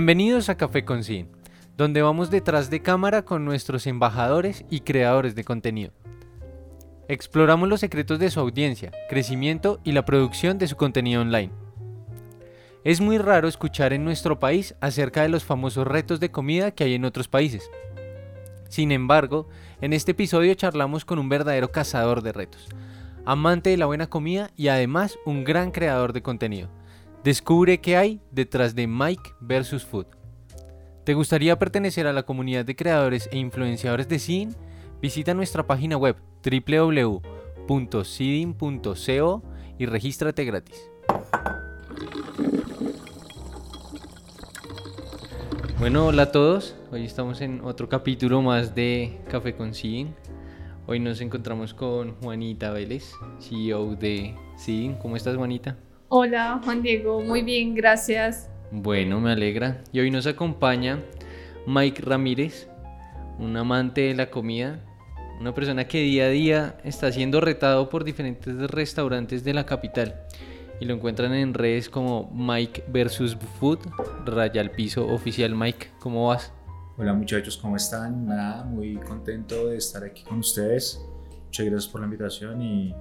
[0.00, 1.02] Bienvenidos a Café con
[1.76, 5.92] donde vamos detrás de cámara con nuestros embajadores y creadores de contenido.
[7.06, 11.52] Exploramos los secretos de su audiencia, crecimiento y la producción de su contenido online.
[12.82, 16.84] Es muy raro escuchar en nuestro país acerca de los famosos retos de comida que
[16.84, 17.70] hay en otros países.
[18.70, 19.50] Sin embargo,
[19.82, 22.68] en este episodio charlamos con un verdadero cazador de retos,
[23.26, 26.70] amante de la buena comida y además un gran creador de contenido.
[27.22, 29.84] Descubre qué hay detrás de Mike vs.
[29.84, 30.06] Food.
[31.04, 34.54] ¿Te gustaría pertenecer a la comunidad de creadores e influenciadores de Cine?
[35.02, 37.42] Visita nuestra página web www.sidin.co
[39.78, 40.90] y regístrate gratis.
[45.78, 46.74] Bueno, hola a todos.
[46.90, 50.14] Hoy estamos en otro capítulo más de Café con Sidin.
[50.86, 54.94] Hoy nos encontramos con Juanita Vélez, CEO de Sidin.
[54.94, 55.76] ¿Cómo estás, Juanita?
[56.12, 57.22] Hola, Juan Diego.
[57.22, 58.50] Muy bien, gracias.
[58.72, 59.80] Bueno, me alegra.
[59.92, 60.98] Y hoy nos acompaña
[61.68, 62.68] Mike Ramírez,
[63.38, 64.80] un amante de la comida,
[65.38, 70.22] una persona que día a día está siendo retado por diferentes restaurantes de la capital.
[70.80, 73.78] Y lo encuentran en redes como Mike versus Food,
[74.26, 75.92] raya al piso oficial Mike.
[76.00, 76.52] ¿Cómo vas?
[76.96, 78.26] Hola muchachos, ¿cómo están?
[78.26, 81.06] Nada, muy contento de estar aquí con ustedes.
[81.44, 82.96] Muchas gracias por la invitación y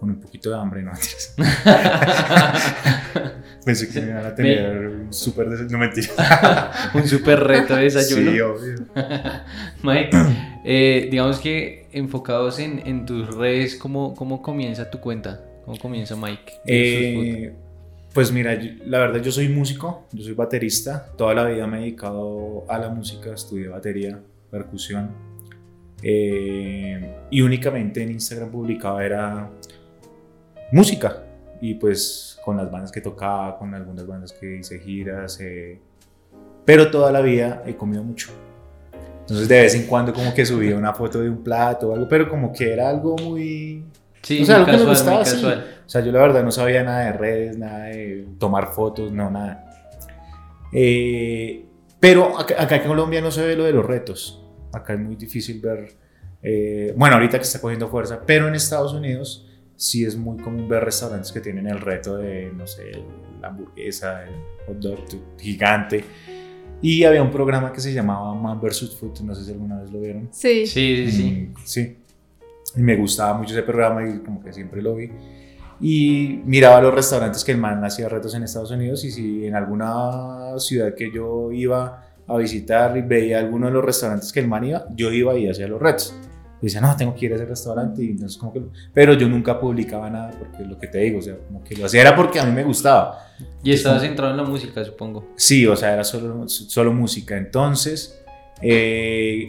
[0.00, 0.92] con un poquito de hambre, ¿no?
[3.64, 5.46] Pensé que me iban a tener un súper...
[5.70, 6.72] No, mentira.
[6.94, 8.30] un súper reto de desayuno.
[8.30, 8.76] Sí, obvio.
[9.82, 10.10] Mike,
[10.64, 15.44] eh, digamos que enfocados en, en tus redes, ¿cómo, ¿cómo comienza tu cuenta?
[15.66, 16.50] ¿Cómo comienza Mike?
[16.66, 17.52] Eh,
[18.14, 21.12] pues mira, la verdad yo soy músico, yo soy baterista.
[21.18, 24.18] Toda la vida me he dedicado a la música, estudié batería,
[24.50, 25.10] percusión.
[26.02, 29.50] Eh, y únicamente en Instagram publicaba era
[30.72, 31.24] música.
[31.60, 35.38] Y pues con las bandas que tocaba, con algunas bandas que hice giras.
[35.40, 35.78] Eh,
[36.64, 38.30] pero toda la vida he comido mucho.
[39.20, 42.08] Entonces de vez en cuando como que subía una foto de un plato o algo,
[42.08, 43.84] pero como que era algo muy...
[44.22, 45.66] Sí, o sea, algo que me casual, gustaba casual.
[45.86, 49.30] O sea, yo la verdad no sabía nada de redes, nada de tomar fotos, no,
[49.30, 49.66] nada.
[50.72, 51.64] Eh,
[51.98, 54.42] pero acá, acá en Colombia no se ve lo de los retos.
[54.72, 55.92] Acá es muy difícil ver...
[56.42, 59.46] eh, bueno, ahorita que está cogiendo fuerza, pero en Estados Unidos
[59.80, 62.92] sí es muy común ver restaurantes que tienen el reto de, no sé,
[63.40, 64.34] la hamburguesa, el
[64.66, 64.98] hot dog
[65.38, 66.04] gigante.
[66.82, 68.94] Y había un programa que se llamaba Man vs.
[68.96, 70.28] Food, no sé si alguna vez lo vieron.
[70.32, 70.66] Sí.
[70.66, 71.30] Sí, sí, sí.
[71.30, 71.96] Mm, sí.
[72.76, 75.10] Y me gustaba mucho ese programa y como que siempre lo vi.
[75.80, 79.54] Y miraba los restaurantes que el man hacía retos en Estados Unidos y si en
[79.54, 84.48] alguna ciudad que yo iba a visitar y veía alguno de los restaurantes que el
[84.48, 86.14] man iba, yo iba y hacía los retos.
[86.60, 88.02] Y decía, no, tengo que ir a ese restaurante.
[88.02, 88.62] Y entonces como que...
[88.92, 91.86] Pero yo nunca publicaba nada porque lo que te digo, o sea, como que lo
[91.86, 93.26] hacía era porque a mí me gustaba.
[93.62, 95.28] Y estabas centrado en la música, supongo.
[95.36, 97.36] Sí, o sea, era solo, solo música.
[97.36, 98.22] Entonces,
[98.60, 99.48] eh,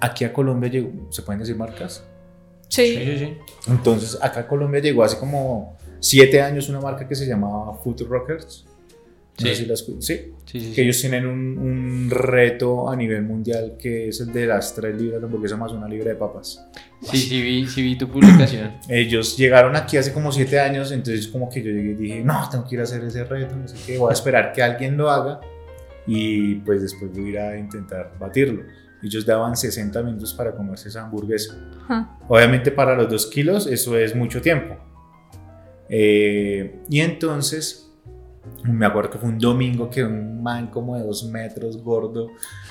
[0.00, 2.04] aquí a Colombia llegó, ¿se pueden decir marcas?
[2.68, 2.94] Sí.
[2.94, 3.36] sí, sí.
[3.68, 8.02] Entonces, acá a Colombia llegó hace como siete años una marca que se llamaba Food
[8.02, 8.66] Rockers.
[9.40, 9.54] No Sí.
[9.54, 10.80] sé si las sí, sí, sí, que sí.
[10.82, 15.20] ellos tienen un, un reto a nivel mundial que es el de las tres libras
[15.20, 16.62] de hamburguesa más una libra de papas.
[17.02, 18.72] Sí, sí vi, sí vi tu publicación.
[18.88, 22.46] Ellos llegaron aquí hace como siete años, entonces como que yo llegué y dije, no,
[22.50, 24.96] tengo que ir a hacer ese reto, no sé qué, voy a esperar que alguien
[24.98, 25.40] lo haga
[26.06, 28.62] y pues después voy a ir a intentar batirlo.
[29.02, 31.54] Ellos daban 60 minutos para comerse esa hamburguesa.
[31.84, 32.18] Ajá.
[32.28, 34.76] Obviamente para los dos kilos eso es mucho tiempo.
[35.88, 37.89] Eh, y entonces
[38.64, 42.28] me acuerdo que fue un domingo que un man como de dos metros gordo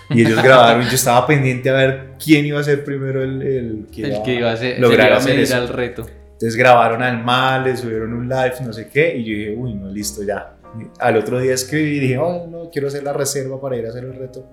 [0.09, 0.84] y ellos grabaron.
[0.84, 4.35] yo estaba pendiente a ver quién iba a ser primero el, el que, El que
[4.35, 5.56] iba a ser, lograr se iba a hacer eso.
[5.56, 6.05] al reto.
[6.34, 9.73] Entonces grabaron al mal, le subieron un live, no sé qué, y yo dije, uy,
[9.73, 10.55] no, listo, ya.
[10.99, 13.90] Al otro día escribí y dije, oh, no, quiero hacer la reserva para ir a
[13.90, 14.46] hacer el reto.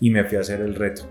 [0.00, 1.08] Y me fui a hacer el reto.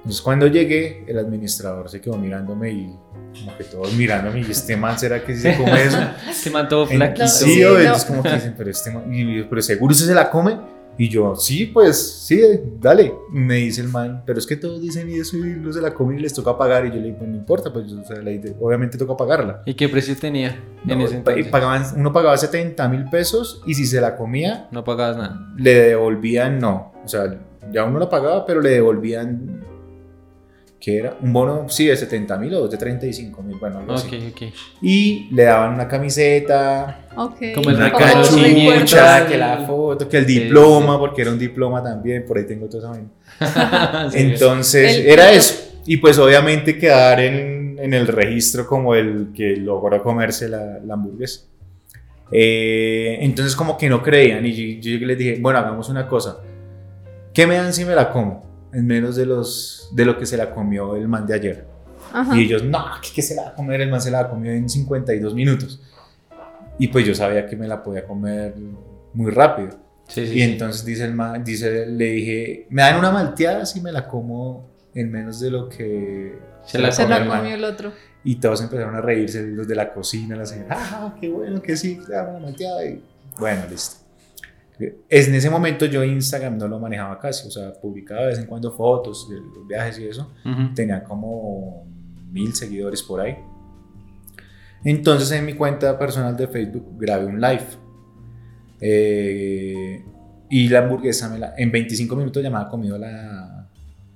[0.00, 2.94] Entonces cuando llegué, el administrador se quedó mirándome y
[3.38, 5.98] como que todos mirándome, y este man, ¿será que sí se come eso?
[6.32, 7.28] Se mató En- flaquito.
[7.28, 7.78] Sí, no.
[7.78, 10.58] ellos como que dicen, pero este man, y yo, pero seguro se la come.
[10.98, 12.42] Y yo, sí, pues, sí,
[12.78, 13.14] dale.
[13.30, 15.94] Me dice el man, pero es que todos dicen y eso y no se la
[15.94, 16.84] comen y les toca pagar.
[16.84, 18.16] Y yo le digo, pues no importa, pues o sea,
[18.58, 19.62] obviamente toca pagarla.
[19.64, 21.46] ¿Y qué precio tenía en No, ese pa- entonces?
[21.46, 25.40] pagaban, uno pagaba 70 mil pesos y si se la comía, No pagabas nada.
[25.56, 26.92] le devolvían, no.
[27.02, 27.34] O sea,
[27.72, 29.59] ya uno la pagaba, pero le devolvían,
[30.80, 31.16] ¿qué era?
[31.20, 34.32] Un bono, sí, de 70 mil o de 35 mil, bueno, algo Ok, así.
[34.34, 34.42] ok.
[34.82, 37.36] Y le daban una camiseta, Ok.
[37.54, 40.98] Como una cachucha, que la foto, que el diploma, sí.
[41.00, 43.02] porque era un diploma también, por ahí tengo todo eso.
[44.14, 45.54] Entonces, El era eso.
[45.86, 50.94] Y pues obviamente quedar en, en el registro como el que logró comerse la, la
[50.94, 51.42] hamburguesa.
[52.32, 56.38] Eh, entonces como que no creían y yo, yo les dije, bueno, hagamos una cosa.
[57.34, 58.49] ¿Qué me dan si me la como?
[58.72, 61.66] En menos de, los, de lo que se la comió el man de ayer.
[62.12, 62.36] Ajá.
[62.36, 63.80] Y ellos, no, ¿qué, qué se la va a comer?
[63.80, 65.80] El man se la comió en 52 minutos.
[66.78, 68.54] Y pues yo sabía que me la podía comer
[69.12, 69.70] muy rápido.
[70.08, 70.42] Sí, sí, Y sí.
[70.42, 74.68] entonces dice el man, dice, le dije, me dan una malteada si me la como
[74.94, 77.38] en menos de lo que Se la Se come la el man".
[77.40, 77.92] comió el otro.
[78.24, 81.76] Y todos empezaron a reírse, los de la cocina, la señora, ah, qué bueno que
[81.76, 82.84] sí, dan una malteada.
[82.84, 83.02] Y
[83.38, 83.96] bueno, listo.
[85.08, 88.38] Es, en ese momento yo Instagram no lo manejaba casi, o sea, publicaba de vez
[88.38, 90.30] en cuando fotos de los viajes y eso.
[90.74, 91.84] Tenía como
[92.32, 93.36] mil seguidores por ahí.
[94.84, 97.66] Entonces en mi cuenta personal de Facebook grabé un live.
[98.80, 100.02] Eh,
[100.48, 103.68] y la hamburguesa me la, en 25 minutos ya me había comido la,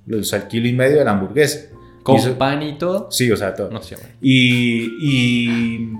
[0.05, 1.69] los al kilo y medio de la hamburguesa.
[2.03, 3.09] Con eso- pan y todo.
[3.11, 3.69] Sí, o sea, todo.
[3.71, 3.79] No.
[4.21, 5.93] Y, y,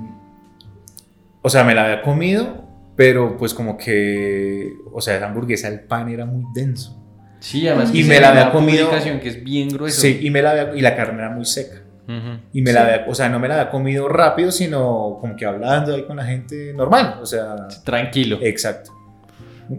[1.42, 2.65] o sea, me la había comido,
[2.96, 7.02] pero pues como que, o sea, esa hamburguesa, el pan era muy denso.
[7.40, 10.02] Sí, además que Y se me la había comido- que es bien grueso.
[10.02, 11.82] Sí, y, me la había- y la carne era muy seca.
[12.08, 12.40] Ujú.
[12.54, 12.76] Y me Sí.
[12.76, 16.04] la había, o sea, no me la había comido rápido, sino como que hablando ahí
[16.06, 17.20] con la gente normal.
[17.22, 18.40] O sea, Tranquilo.
[18.42, 18.92] exacto.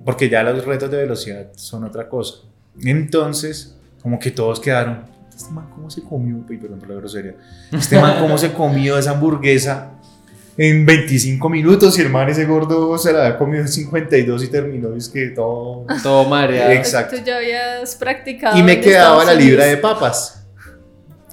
[0.05, 2.39] Porque ya los retos de velocidad son otra cosa.
[2.85, 5.05] Entonces, como que todos quedaron.
[5.35, 6.45] Este man, ¿cómo se comió?
[6.47, 7.35] Perdón por la grosería.
[7.73, 9.93] Este man, ¿cómo se comió esa hamburguesa
[10.58, 11.99] en 25 minutos?
[11.99, 14.94] Y el man, ese gordo, se la había comido en 52 y terminó.
[14.94, 15.87] Es que todo.
[16.03, 16.73] Todo mareado.
[16.73, 17.17] Exacto.
[17.17, 18.58] Tú ya habías practicado.
[18.58, 20.47] Y me quedaba la libra de papas.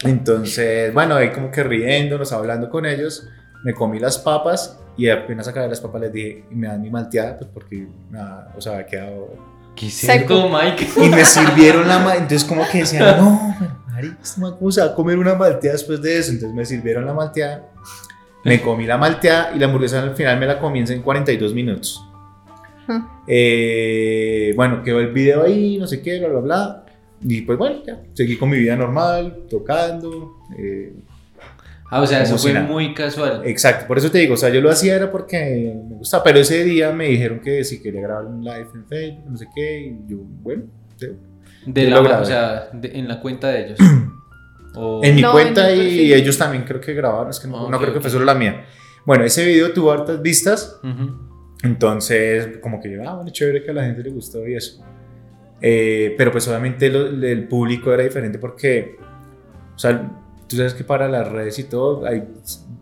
[0.04, 3.28] Entonces, bueno, ahí como que riéndonos, hablando con ellos,
[3.64, 6.90] me comí las papas y apenas acabé las papas les dije, y me dan mi
[6.90, 9.54] malteada, pues porque, nada, o sea, había quedado...
[9.76, 10.50] ¿Qué es Seco.
[10.50, 10.88] Mike?
[10.98, 13.56] Y me sirvieron la malteada, entonces como que decían, no,
[13.88, 16.32] marica, este ¿cómo se va a comer una malteada después de eso?
[16.32, 17.64] Entonces me sirvieron la malteada,
[18.46, 22.04] me comí la malteada y la hamburguesa al final me la comí en 42 minutos.
[22.88, 23.22] Ah.
[23.28, 26.86] Eh, bueno, quedó el video ahí, no sé qué, bla, bla, bla.
[27.26, 30.38] Y pues bueno, ya, seguí con mi vida normal, tocando.
[30.58, 30.94] eh,
[31.90, 32.66] Ah, o sea, eso fue nada.
[32.66, 33.44] muy casual.
[33.46, 36.40] exacto, por eso te digo, o sea, yo lo hacía era porque me gustaba, pero
[36.40, 39.80] ese día me dijeron que si quería grabar un live en Facebook, no sé qué,
[40.08, 40.64] y yo, bueno,
[41.00, 41.16] de-
[41.68, 42.24] De la, lo grabé.
[42.24, 43.78] o sea, de- en la cuenta de ellos.
[44.76, 46.14] O- en mi No, cuenta en y perfil.
[46.14, 48.02] ellos también creo que grabaron, es que no, Ah, no creo que ok.
[48.04, 48.66] fue solo la mía.
[49.06, 51.32] Bueno, ese video tuvo hartas vistas, Ujú.
[51.64, 54.84] Entonces, como que yo, ah, bueno, chévere que a la gente le gustó y eso.
[55.62, 58.98] Eh, pero pues obviamente lo- el público era diferente porque,
[59.74, 60.12] o sea,
[60.48, 62.22] tú sabes que para las redes y todo hay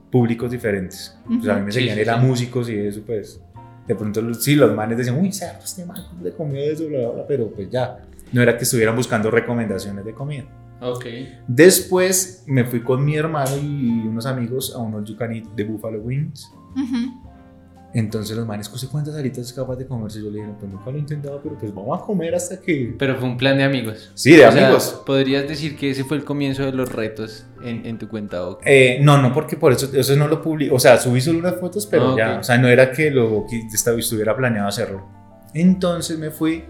[0.10, 1.16] públicos diferentes.
[1.28, 2.26] Pues a mí me Sí, seguían, sí, eran sí.
[2.28, 3.40] músicos y eso, pues,
[3.88, 6.88] de pronto sí, los manes decían, uy, cerdo, este man, ¿cómo le comió eso?
[6.88, 8.00] Bla, bla, bla", pero pues ya,
[8.32, 10.46] no era que estuvieran buscando recomendaciones de comida.
[10.82, 11.06] Ok.
[11.48, 16.52] Después me fui con mi hermano y unos amigos a unos Yucani de Buffalo Wings.
[16.76, 17.22] Ujú.
[17.94, 20.22] Entonces los manes, ¿cuántas cuántas alitas es capaz de comerse?
[20.22, 22.96] Yo le dije, pues nunca lo he intentado, pero pues vamos a comer hasta que...
[22.98, 24.12] Pero fue un plan de amigos.
[24.16, 25.02] Sí, de O sea, amigos.
[25.06, 28.48] Podrías decir que ese fue el comienzo de los retos en, en tu cuenta.
[28.48, 28.96] ¿o qué?
[28.96, 31.56] Eh, no, no, porque por eso, eso no lo publiqué, o sea, subí solo unas
[31.58, 33.68] fotos, pero Ah, ya, o sea, no era que lo que
[34.00, 35.06] estuviera planeado hacerlo.
[35.54, 36.64] Entonces me fui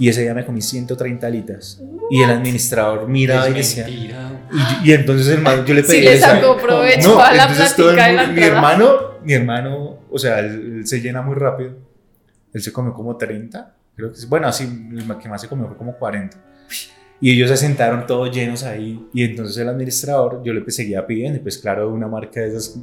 [0.00, 1.80] y ese día me comí 130 alitas.
[2.10, 3.88] Y el administrador miraba y decía...
[3.88, 4.10] Y,
[4.82, 5.98] y entonces el man, yo le pedí...
[5.98, 8.88] Sí le sacó provecho no, a la entonces todo el plática de la mi hermano,
[9.22, 11.76] mi hermano, o sea, él, él se llena muy rápido.
[12.52, 14.18] Él se comió como 30, creo que.
[14.26, 16.36] Bueno, así, el que más se comió fue como 40.
[17.20, 19.06] Y ellos se sentaron todos llenos ahí.
[19.12, 21.38] Y entonces el administrador, yo le pues, seguía pidiendo.
[21.38, 22.80] Y pues, claro, una marca de esas,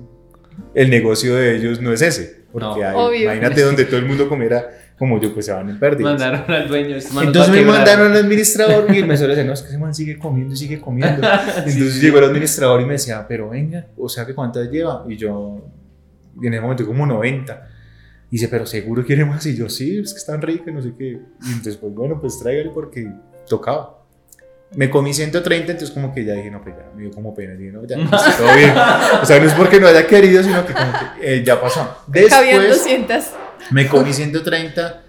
[0.75, 2.45] el negocio de ellos no es ese.
[2.51, 2.87] Porque No.
[2.87, 3.23] hay- Obvio.
[3.23, 6.19] imagínate donde todo el mundo comiera como yo, pues se van en pérdidas.
[6.19, 6.95] Mandaron al dueño.
[6.95, 10.17] Entonces me mandaron al administrador y el mesero decía, no, es que ese man sigue
[10.17, 11.27] comiendo y sigue comiendo.
[11.57, 15.05] Entonces llegó el administrador y me decía, pero venga, o sea, que ¿cuántas lleva?
[15.07, 15.63] Y yo,
[16.41, 17.67] y en ese momento como 90.
[18.29, 19.45] Y dice, pero seguro quiere más.
[19.45, 21.19] Y yo, sí, es que están ricas, no sé qué.
[21.43, 23.07] Y entonces, pues bueno, pues tráigale porque
[23.47, 23.97] tocaba.
[24.75, 27.53] Me comí 130, entonces como que ya dije, no, pues ya, me dio como pena.
[27.53, 28.73] Dije, no, ya, está todo bien.
[29.21, 31.97] O sea, no es porque no haya querido, sino que como que eh, ya pasó.
[32.07, 33.23] Después, 200.
[33.71, 35.03] Me comí 130.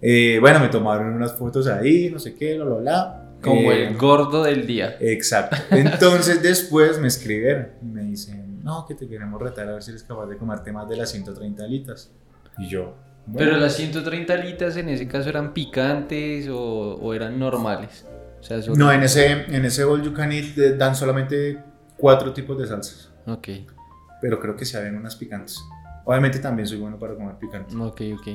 [0.00, 3.18] eh, bueno, me tomaron unas fotos ahí, no sé qué, bla, bla, bla.
[3.42, 4.96] Como Eh, el gordo del día.
[5.00, 5.56] Exacto.
[5.70, 9.90] Entonces después me escribieron y me dicen, no, que te queremos retar a ver si
[9.90, 12.10] eres capaz de comerte más de las 130 alitas.
[12.58, 12.94] Y yo,
[13.26, 18.04] bueno, Pero las 130 alitas en ese caso eran picantes o, o eran normales.
[18.40, 21.58] O sea, son- no, en ese, en ese All You Can Eat eh, dan solamente
[21.96, 23.48] cuatro tipos de salsas, Ok,
[24.20, 25.60] pero creo que se habían unas picantes.
[26.04, 27.74] Obviamente también soy bueno para comer picante.
[27.76, 28.28] ok, ok.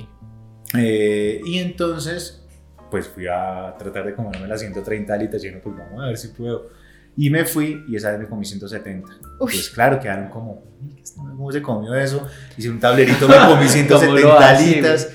[0.76, 2.44] Eh, y entonces,
[2.92, 6.18] pues fui a tratar de comerme las 130 alitas y no, pues vamos a ver
[6.18, 6.70] si puedo.
[7.16, 9.08] Y me fui y esa vez me comí 170.
[9.10, 9.20] Uy.
[9.40, 12.28] Pues claro, quedaron como, "Uy, ¿cómo se comió eso?
[12.56, 15.10] Hice un tablerito, me comí ¿Cómo lo 170 hace, alitas.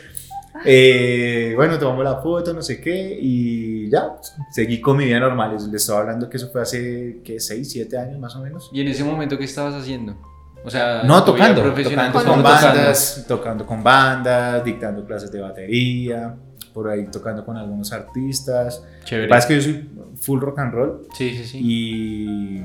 [0.64, 4.16] Eh, bueno, tomamos la foto, no sé qué, y ya,
[4.50, 5.54] seguí con mi vida normal.
[5.54, 7.40] Les estaba hablando que eso fue hace, ¿qué?
[7.40, 8.70] 6, 7 años más o menos.
[8.72, 10.16] ¿Y en ese momento qué estabas haciendo?
[10.64, 16.34] O sea, No, tocando, tocando ¿cómo con bandas, tocando con bandas, dictando clases de batería,
[16.72, 18.80] por ahí tocando con algunos artistas.
[18.84, 19.28] Lo que Chévere.
[19.28, 19.90] pasa es que yo soy
[20.20, 21.58] full rock and roll Sí, sí, sí.
[21.62, 22.64] y,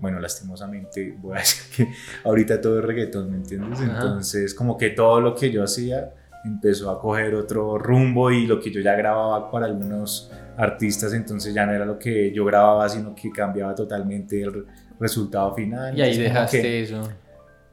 [0.00, 1.92] bueno, lastimosamente voy a decir que
[2.24, 3.80] ahorita todo es reggaetón, ¿me entiendes?
[3.80, 3.92] Ajá.
[3.92, 6.12] Entonces, como que todo lo que yo hacía
[6.44, 11.54] empezó a coger otro rumbo y lo que yo ya grababa para algunos artistas, entonces
[11.54, 14.64] ya no era lo que yo grababa, sino que cambiaba totalmente el
[14.98, 15.96] resultado final.
[15.96, 17.08] Y ahí Entonces, dejaste que- eso.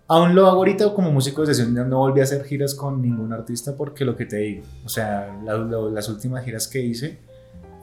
[0.08, 3.02] Aún lo hago ahorita como músico de sesión, no, no volví a hacer giras con
[3.02, 7.18] ningún artista porque lo que te digo, o sea, la- las últimas giras que hice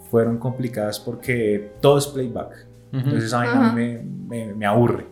[0.08, 2.52] fueron complicadas porque todo es playback.
[2.92, 2.98] Ujú.
[2.98, 4.02] Entonces esa vaina a mí me,
[4.46, 5.06] me- me aburre.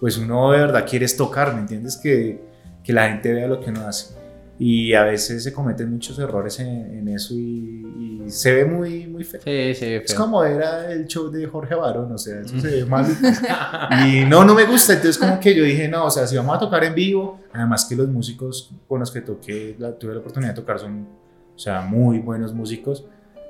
[0.00, 1.96] Pues uno de verdad quiere es tocar, ¿me entiendes?
[1.98, 2.40] Que,
[2.82, 4.14] que la gente vea lo que uno hace.
[4.58, 9.06] Y a veces se cometen muchos errores en, en eso y, y se ve muy,
[9.06, 9.40] muy feo.
[9.44, 10.20] Sí, se ve Es feo.
[10.22, 13.04] como era el show de Jorge Barón, o sea, eso se ve mal.
[14.06, 14.94] Y no, no me gusta.
[14.94, 17.84] Entonces, como que yo dije, no, o sea, si vamos a tocar en vivo, además
[17.84, 21.06] que los músicos con los que toqué, la- tuve la oportunidad de tocar son,
[21.54, 23.04] o sea, muy buenos músicos.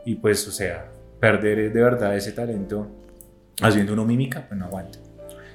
[0.05, 2.89] Y pues, o sea, perder de verdad ese talento
[3.63, 4.99] haciendo uno mímica, pues no aguanta.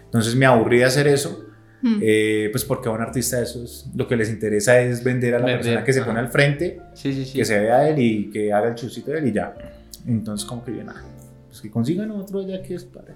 [0.06, 1.44] Entonces me aburrí de hacer eso,
[1.84, 2.00] Hmm.
[2.02, 5.40] eh, pues porque a un artista eso es, lo que les interesa es vender a
[5.40, 6.08] la Vender, persona que se ajá.
[6.10, 7.38] pone al frente Sí, sí, sí.
[7.40, 9.56] que se vea él y que haga el chusito de él y ya.
[10.06, 11.04] Entonces, como que yo, nada,
[11.48, 13.14] pues que consigan otro ya que es para.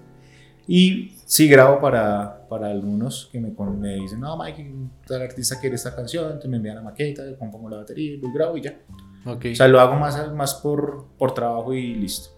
[0.67, 4.73] Y sí grabo para, para algunos que me, me dicen, no, Mike,
[5.07, 8.31] tal artista quiere esta canción, entonces me envían la maqueta, yo compongo la batería, voy
[8.33, 8.79] grabo y ya.
[9.25, 12.29] Ok, O sea, lo hago más, más por, por trabajo y listo.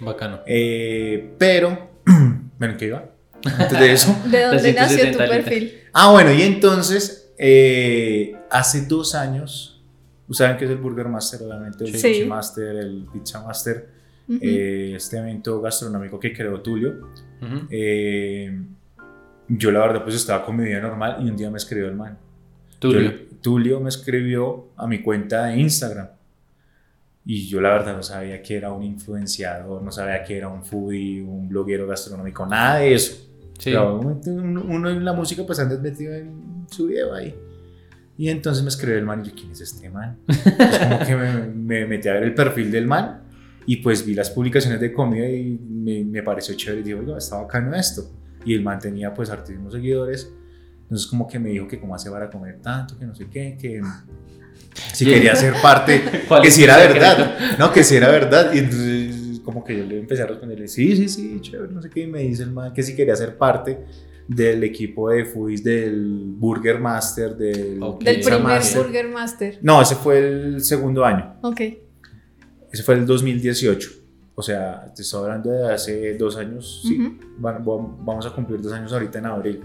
[0.00, 0.40] bacano.
[0.46, 1.90] Eh, pero,
[2.58, 3.10] bueno, ¿qué iba?
[3.58, 4.16] Antes de eso.
[4.30, 5.72] ¿De dónde nació tu 170 perfil?
[5.92, 9.82] Ah, bueno, y entonces, eh, hace dos años,
[10.30, 11.42] ¿saben qué es el Burger Master?
[11.42, 12.24] Obviamente, el Sí.
[12.26, 13.88] Master, el Pizza Master,
[14.28, 14.38] Ujú.
[14.42, 16.90] eh, este evento gastronómico que creó Tulio.
[17.42, 17.66] Ujú.
[17.70, 18.58] Eh,
[19.48, 21.94] yo, la verdad, pues estaba con mi vida normal y un día me escribió el
[21.94, 22.18] man.
[22.78, 23.00] Tulio.
[23.10, 26.08] Yo- Tulio me escribió a mi cuenta de Instagram.
[27.24, 30.64] Y yo la verdad no sabía que era un influenciador, no sabía que era un
[30.64, 33.25] foodie, un bloguero gastronómico, nada de eso.
[33.58, 33.70] Sí.
[33.70, 37.34] Pero uno, en la música pues antes metido en su video ahí.
[38.18, 40.18] Y entonces me escribió el man y yo, ¿quién es este man?
[40.26, 43.26] Pues como que me, me metí a ver el perfil del man
[43.66, 47.18] y pues vi las publicaciones de comida y me, me pareció chévere y dije, oiga,
[47.18, 48.08] está bacano esto.
[48.44, 50.32] Y el man tenía pues hartísimos seguidores.
[50.82, 53.58] Entonces como que me dijo que cómo hace para comer tanto, que no sé qué,
[53.60, 53.82] que
[54.92, 58.52] si quería ser parte, ¿Cuál que si era verdad, no, que si era verdad.
[58.54, 58.86] Y entonces
[59.46, 62.06] como que yo le empecé a responderle, sí, sí, sí, chévere, no sé qué, y
[62.06, 63.78] me dice el man que si quería ser parte
[64.28, 68.02] del equipo de foodies del Burger Master, del Ok.
[68.02, 68.82] Del primer Master.
[68.82, 69.58] Burger Master.
[69.62, 71.60] No, ese fue el segundo año, Ok.
[72.70, 73.88] ese fue el 2018.
[74.34, 77.14] O sea, te estoy hablando de hace dos años, sí, Ujú.
[77.38, 79.60] van- vam- vamos a cumplir dos años ahorita en abril.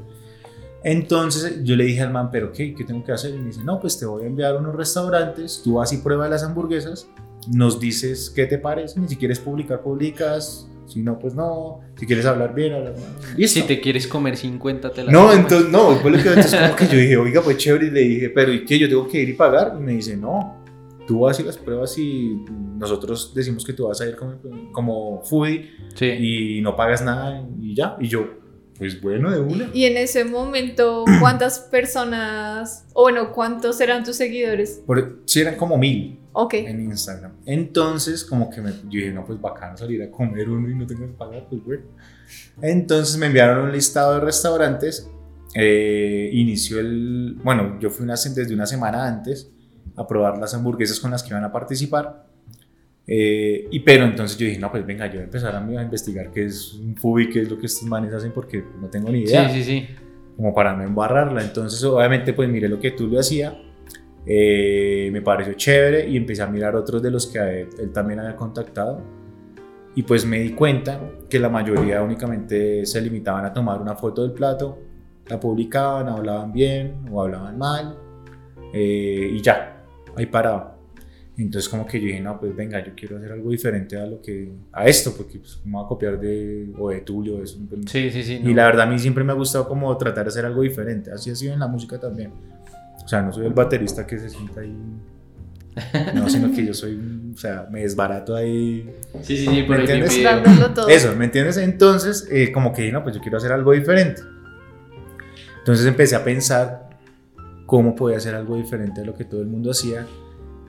[0.84, 2.74] Entonces yo le dije al man, ¿pero qué?
[2.74, 3.36] ¿Qué tengo que hacer?
[3.36, 5.98] Y me dice, no, pues te voy a enviar a unos restaurantes, tú vas y
[5.98, 7.08] pruebas las hamburguesas,
[7.50, 12.06] nos dices qué te parecen, y si quieres publicar, publicas, si no, pues no, si
[12.06, 13.36] quieres hablar bien, hablar mal.
[13.38, 13.62] Listo.
[13.62, 15.38] Si te quieres comer 50, te la No, comes.
[15.40, 18.00] entonces, no, fue lo que entonces como que yo dije, oiga, pues chévere, y le
[18.02, 18.78] dije, pero ¿y qué?
[18.78, 19.74] ¿Yo tengo que ir y pagar?
[19.78, 20.58] Y me dice, no,
[21.08, 22.44] tú vas y las pruebas y
[22.78, 24.34] nosotros decimos que tú vas a ir como,
[24.72, 26.06] como foodie Sí.
[26.58, 27.96] y no pagas nada y ya.
[28.00, 28.28] Y yo,
[28.78, 29.70] pues bueno, de una.
[29.74, 34.82] Y en ese momento, ¿cuántas personas, o bueno, cuántos eran tus seguidores?
[34.86, 36.54] Por, sí, eran como mil Ok.
[36.54, 37.34] en Instagram.
[37.46, 40.86] Entonces, como que me, yo dije, no, pues bacano salir a comer uno y no
[40.88, 41.84] tengo que pagar, pues bueno.
[42.62, 45.10] Entonces me enviaron un listado de restaurantes.
[45.54, 47.38] eh, inició el.
[47.44, 49.52] Bueno, yo fui una, desde una semana antes
[49.98, 52.26] a probar las hamburguesas con las que iban a participar.
[53.08, 55.82] eh, y pero entonces yo dije, no, pues venga, yo voy a empezar a, a
[55.84, 59.10] investigar qué es un fubi, qué es lo que estos manes hacen, porque no tengo
[59.10, 59.88] ni idea Sí, sí, sí.
[60.38, 61.42] como para no embarrarla.
[61.44, 63.54] Entonces, obviamente, pues miré lo que tú lo hacía,
[64.26, 68.20] eh, me pareció chévere y empecé a mirar otros de los que él, él también
[68.20, 69.02] había contactado.
[69.96, 74.22] Y pues me di cuenta que la mayoría únicamente se limitaban a tomar una foto
[74.22, 74.80] del plato,
[75.28, 77.98] la publicaban, hablaban bien o hablaban mal
[78.74, 79.84] eh, y ya,
[80.16, 80.78] ahí paraba.
[81.38, 84.22] Entonces como que yo dije, no, pues venga, yo quiero hacer algo diferente a lo
[84.22, 87.58] que a esto, porque pues, me voy a copiar de o de Tulio, de eso,
[87.88, 88.40] Sí, sí, sí.
[88.44, 88.56] y no.
[88.56, 91.12] la verdad a mí siempre me ha gustado como tratar de hacer algo diferente.
[91.12, 92.32] Así ha sido en la música también.
[93.04, 94.76] O sea, no soy el baterista que se sienta ahí
[96.16, 97.00] No, sino que yo soy,
[97.34, 98.94] o sea, me desbarato ahí.
[99.22, 100.22] Sí, sí, sí, por ¿Me entiendes?
[100.76, 100.88] todo.
[100.90, 101.58] Eso, ¿me entiendes?
[101.58, 104.22] Entonces, eh, como que no, pues yo quiero hacer algo diferente.
[105.60, 106.90] Entonces empecé a pensar
[107.66, 110.06] cómo podía hacer algo diferente de lo que todo el mundo hacía.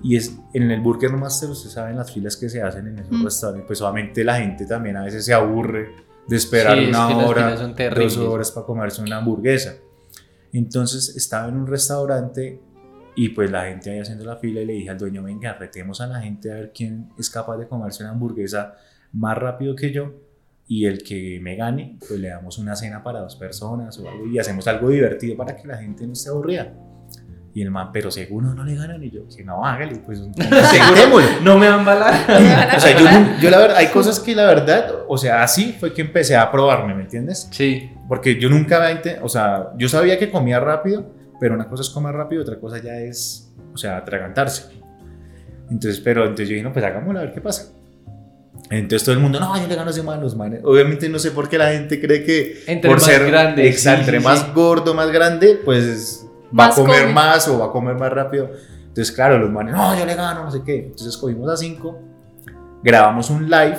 [0.05, 3.13] Y es en el Burger Master, ustedes saben las filas que se hacen en esos
[3.13, 3.25] Mm.
[3.25, 3.67] restaurantes.
[3.67, 5.91] Pues obviamente la gente también a veces se aburre
[6.29, 8.17] de esperar Sí, es una que las hora, filas son terribles.
[8.17, 9.75] dos horas para comerse una hamburguesa.
[10.53, 12.61] Entonces estaba en un restaurante
[13.15, 16.01] y pues la gente ahí haciendo la fila y le dije al dueño, venga, retemos
[16.01, 18.75] a la gente a ver quién es capaz de comerse una hamburguesa
[19.13, 20.15] más rápido que yo
[20.67, 24.27] y el que me gane, pues le damos una cena para dos personas o algo
[24.27, 26.73] y hacemos algo divertido para que la gente no esté aburrida.
[27.55, 31.29] Y el man, pero seguro no le ganan y yo, que no, hágale, pues asegurémoslo.
[31.43, 32.77] No me van a embalar.
[32.77, 35.93] O sea, yo, yo la verdad, hay cosas que la verdad, o sea, así fue
[35.93, 37.49] que empecé a probarme, ¿me entiendes?
[37.51, 37.91] Sí.
[38.09, 41.91] Porque yo nunca había, o sea, yo sabía que comía rápido, pero una cosa es
[41.91, 44.65] comer rápido, otra cosa ya es, o sea, atragantarse.
[45.71, 47.73] Entonces, pero entonces yo dije, no, pues hagámoslo a ver qué pasa.
[48.71, 50.61] Entonces todo el mundo, no, yo le gano a ese man, los manes.
[50.65, 54.05] Obviamente no sé por qué la gente cree que Entre por más ser grande, exacto,
[54.05, 54.47] sí, sí, entre más sí.
[54.55, 56.22] gordo, más grande, pues
[56.59, 57.13] va a comer come.
[57.13, 58.51] más o va a comer más rápido.
[58.81, 60.87] Entonces, claro, los manes, no, yo le gano, no sé qué.
[60.87, 61.99] Entonces cogimos a cinco,
[62.83, 63.79] grabamos un live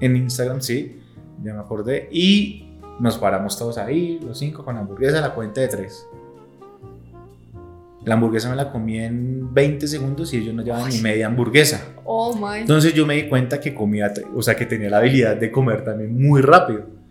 [0.00, 1.00] en Instagram, sí,
[1.42, 5.60] ya me acordé, y nos paramos todos ahí, los cinco, con la hamburguesa, la cuenta
[5.60, 6.06] de tres.
[8.04, 11.84] La hamburguesa me la comí en 20 segundos y ellos no llevaban ni media hamburguesa.
[12.04, 12.60] Oh my.
[12.60, 15.84] Entonces yo me di cuenta que comía, o sea, que tenía la habilidad de comer
[15.84, 17.01] también muy rápido.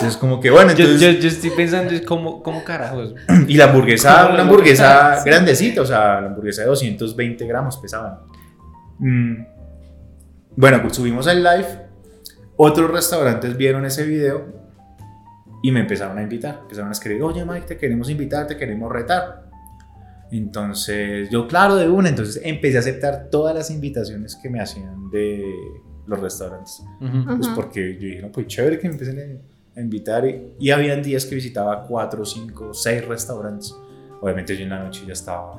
[0.00, 1.14] Entonces como que bueno, Yo, entonces...
[1.16, 3.14] yo, yo estoy pensando, es como, como carajos.
[3.48, 5.18] Y la hamburguesa, ¿Cómo una hamburguesa?
[5.18, 5.28] Sí.
[5.28, 8.18] grandecita, o sea, la hamburguesa de 220 gramos pesaban.
[8.98, 9.44] Mm.
[10.56, 11.66] Bueno, pues subimos el live.
[12.56, 14.46] Otros restaurantes vieron ese video
[15.62, 16.60] y me empezaron a invitar.
[16.62, 19.48] Empezaron a escribir, oye Mike, te queremos invitar, te queremos retar.
[20.32, 22.08] Entonces, yo, claro, de una.
[22.08, 25.44] Entonces empecé a aceptar todas las invitaciones que me hacían de
[26.06, 26.82] los restaurantes.
[27.00, 27.24] Ujú.
[27.36, 27.56] Pues Ajá.
[27.56, 29.40] porque yo dije, no, pues chévere que me empiecen
[29.76, 30.26] a invitar.
[30.26, 33.74] Y, y habían días que visitaba cuatro, cinco, seis restaurantes.
[34.20, 35.54] Obviamente yo en la noche ya estaba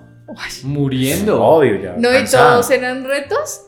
[0.64, 1.44] Muriendo.
[1.44, 2.52] obvio, ya No, y cansado.
[2.54, 3.68] todos eran retos.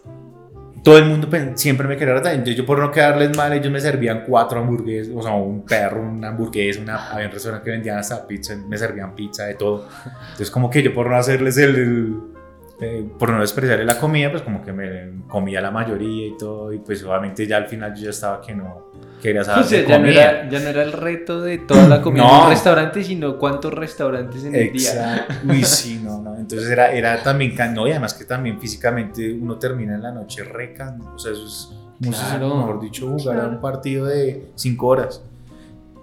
[0.84, 2.34] Todo el mundo siempre me quería retar.
[2.34, 6.02] Entonces yo por no quedarles mal, ellos me servían cuatro hamburguesas, o sea, un perro,
[6.04, 9.88] una hamburguesa, una, había un restaurante que vendían hasta pizza, me servían pizza de todo.
[10.24, 11.76] Entonces como que yo por no hacerles el...
[11.76, 12.33] el-
[12.82, 16.74] eh, por no despreciarle la comida, pues como que me comía la mayoría y todo,
[16.74, 19.82] y pues obviamente ya al final yo ya estaba que no quería saber O sea,
[19.88, 20.32] ya no, comida.
[20.32, 22.38] era, ya no era el reto de toda la comida No.
[22.40, 24.90] en un restaurante, sino cuántos restaurantes en el día.
[24.92, 25.34] Exacto.
[25.50, 26.36] Uy, sí, no, no.
[26.36, 30.44] Entonces era, era también, no, y además que también físicamente uno termina en la noche
[30.44, 31.70] recan, o sea, eso es,
[32.02, 32.56] Claro.
[32.58, 33.50] mejor dicho, jugar a Claro.
[33.56, 35.24] un partido de cinco horas.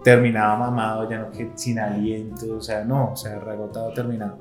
[0.03, 4.39] Terminaba mamado, ya no, que sin aliento, o sea, no, o sea, regotado, terminado.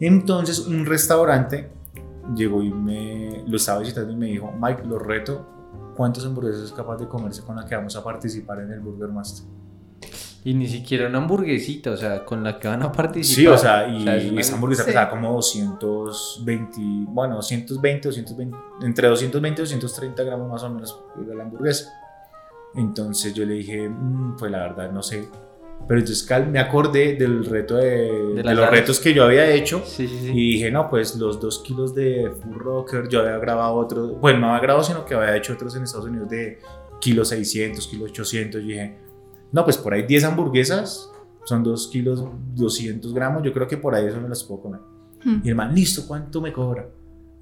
[0.00, 1.70] Entonces un restaurante
[2.34, 5.46] llegó y me lo estaba visitando y me dijo, Mike, lo reto,
[5.96, 9.08] ¿cuántas hamburguesas es capaz de comerse con la que vamos a participar en el Burger
[9.08, 9.46] Master?
[10.46, 13.34] Y ni siquiera una hamburguesita, o sea, con la que van a participar.
[13.36, 14.88] Sí, o sea, y es una- esa hamburguesa Sí.
[14.88, 16.76] pesaba como 220,
[17.08, 21.90] bueno, 220, 220, entre 220 y 230 gramos más o menos era la hamburguesa.
[22.74, 25.28] Entonces yo le dije, "Mm, pues la verdad no sé.
[25.86, 29.82] Pero entonces me acordé del reto de, de las los retos que yo había hecho.
[29.84, 30.30] Sí, sí, sí.
[30.32, 34.38] Y dije, no, pues los dos kilos de Full Rocker, yo había grabado otros, bueno,
[34.40, 36.58] no había grabado, sino que había hecho otros en Estados Unidos de
[37.00, 38.62] kilo 600, kilo 800.
[38.62, 38.96] Y dije,
[39.52, 41.10] no, pues por ahí 10 hamburguesas,
[41.44, 44.80] son 2 kilos 200 gramos, yo creo que por ahí eso me las puedo comer.
[45.22, 45.40] Hmm.
[45.44, 46.88] Y el man, listo, ¿cuánto me cobra?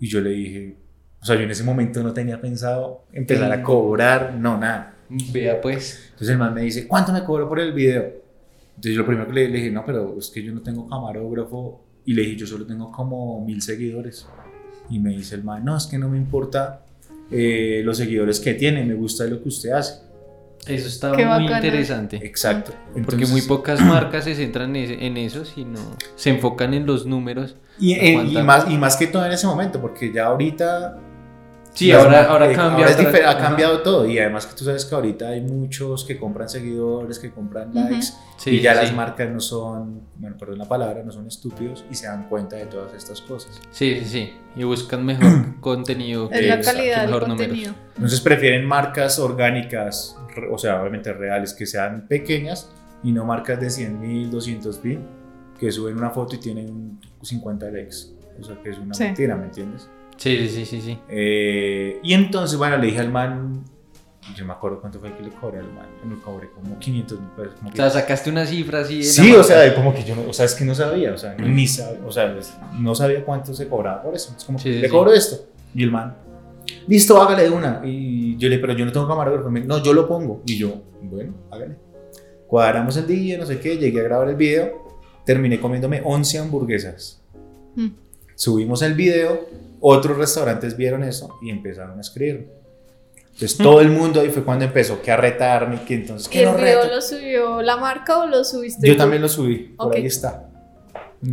[0.01, 0.77] Y yo le dije,
[1.21, 3.63] o sea, yo en ese momento no tenía pensado empezar a Mm.
[3.63, 4.97] cobrar, no, nada.
[5.33, 6.07] Vea pues.
[6.07, 8.22] Entonces el man me dice, ¿cuánto me cobro por el video?
[8.83, 10.89] Entonces yo lo primero que le, le dije, no, pero es que yo no tengo
[10.89, 11.85] camarógrafo.
[12.05, 14.27] Y le dije, yo solo tengo como mil seguidores.
[14.91, 16.85] Y me dice el man, no, es que no me importa
[17.31, 20.03] eh, los seguidores que tiene, me gusta lo que usted hace.
[20.67, 21.55] Eso está Qué muy bacano.
[21.65, 22.17] interesante.
[22.27, 22.73] Exacto.
[22.93, 25.79] Porque Entonces- muy pocas marcas se centran en eso, sino
[26.17, 27.55] se enfocan en los números.
[27.79, 30.99] Y, eh, y más, y más que todo en ese momento, porque ya ahorita...
[31.75, 32.87] Sí, las ahora, ahora eh, cambia.
[32.87, 33.41] es otra- difer- ha Ajá.
[33.41, 34.07] cambiado todo.
[34.07, 38.09] Y además que tú sabes que ahorita hay muchos que compran seguidores, que compran likes.
[38.37, 41.85] Sí, y ya sí, las marcas no son, bueno, perdón la palabra, no son estúpidos
[41.91, 43.59] y se dan cuenta de todas estas cosas.
[43.71, 44.33] Sí, sí, sí.
[44.55, 45.25] Y buscan mejor
[45.61, 46.29] contenido.
[46.31, 47.29] Es que- la Exacto, calidad del números.
[47.29, 47.75] contenido.
[47.97, 50.17] Entonces prefieren marcas orgánicas,
[50.51, 52.71] o sea, obviamente reales, que sean pequeñas
[53.03, 55.01] y no marcas de 100 mil, 200 mil,
[55.59, 57.97] que suben una foto y tienen 50 likes.
[58.39, 59.05] O sea, que es una Sí.
[59.05, 59.89] mentira, ¿me entiendes?
[60.17, 60.99] Sí, sí, sí, sí, sí.
[61.09, 63.65] Eh, y entonces, bueno, le dije al man,
[64.37, 65.87] yo me acuerdo cuánto fue que le cobré al man.
[66.05, 67.55] Me cobré como 500 mil pesos.
[67.57, 69.03] como O que- sea, sacaste una cifra así.
[69.03, 71.35] Sí, o sea, como que yo no, o sea, es que no sabía, o sea,
[71.35, 74.33] ni sabía, o sea, es- no sabía cuánto se cobraba por eso.
[74.37, 74.89] Es como, Sí, le sí.
[74.91, 75.47] cobro esto.
[75.75, 76.17] Y el man,
[76.87, 77.81] listo, hágale de una.
[77.85, 79.51] Y yo le, pero yo no tengo camarógrafo.
[79.51, 80.43] No, yo lo pongo.
[80.47, 81.77] Y yo, bueno, hágale.
[82.47, 84.87] Cuadramos el día, no sé qué, llegué a grabar el video,
[85.25, 87.21] terminé comiéndome 11 hamburguesas.
[87.75, 87.89] Mm.
[88.35, 89.49] Subimos el video,
[89.81, 92.49] otros restaurantes vieron eso y empezaron a escribir.
[93.35, 96.43] Entonces todo el mundo ahí fue cuando empezó que a retarme, que entonces, ¿Y que
[96.43, 96.95] el no video reto?
[96.95, 98.99] lo subió la marca o lo subiste Yo tú?
[98.99, 99.95] también lo subí, por Ok.
[99.97, 100.49] ahí está.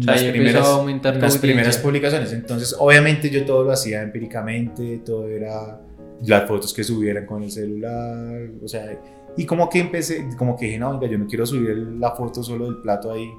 [0.08, 2.32] Ahí a aumentar tu las primeras publicaciones.
[2.32, 5.82] Entonces, obviamente yo todo lo hacía empíricamente, todo era
[6.26, 9.00] las fotos que subieran con el celular, o sea,
[9.36, 12.44] y como que empecé, como que dije, no, venga, yo no quiero subir la foto
[12.44, 13.30] solo del plato ahí,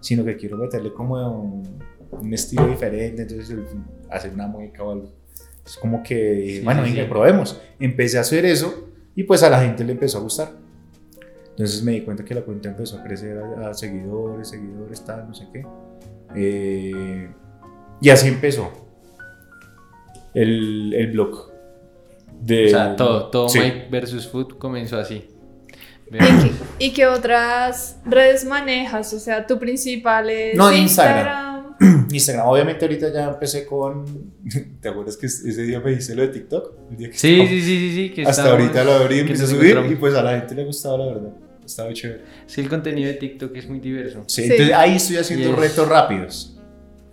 [0.00, 1.78] sino que quiero meterle como un,
[2.10, 3.56] un estilo diferente, entonces
[4.10, 5.12] hacer una mueca o algo.
[5.64, 7.08] Es como que, dije, Sí, bueno, sí, venga, sí.
[7.10, 7.60] probemos.
[7.78, 10.52] Empecé a hacer eso y pues a la gente le empezó a gustar.
[11.50, 15.28] Entonces me di cuenta que la cuenta empezó a crecer a, a seguidores, seguidores, tal,
[15.28, 15.64] no sé qué.
[16.34, 17.28] Eh,
[18.00, 18.70] y así empezó
[20.34, 21.50] el, el blog.
[22.40, 23.58] De, O sea, todo, todo Sí.
[23.58, 25.28] Mike versus Food comenzó así.
[26.12, 29.12] ¿Y qué, y qué otras redes manejas?
[29.12, 31.18] O sea, tu principal es No, Instagram.
[31.18, 31.59] Instagram.
[32.44, 34.04] Obviamente ahorita ya empecé con...
[34.80, 36.74] ¿Te acuerdas que ese día me hice lo de TikTok?
[36.90, 38.10] El día que Sí, sí, sí, sí, sí.
[38.14, 40.62] Que Hasta ahorita lo abrí y empecé a subir y pues a la gente le
[40.62, 41.30] ha gustado la verdad.
[41.64, 42.22] Estaba chévere.
[42.46, 44.24] Sí, el contenido de TikTok es muy diverso.
[44.26, 44.50] Sí, Sí.
[44.50, 45.58] entonces ahí estoy haciendo Yes.
[45.58, 46.58] retos rápidos.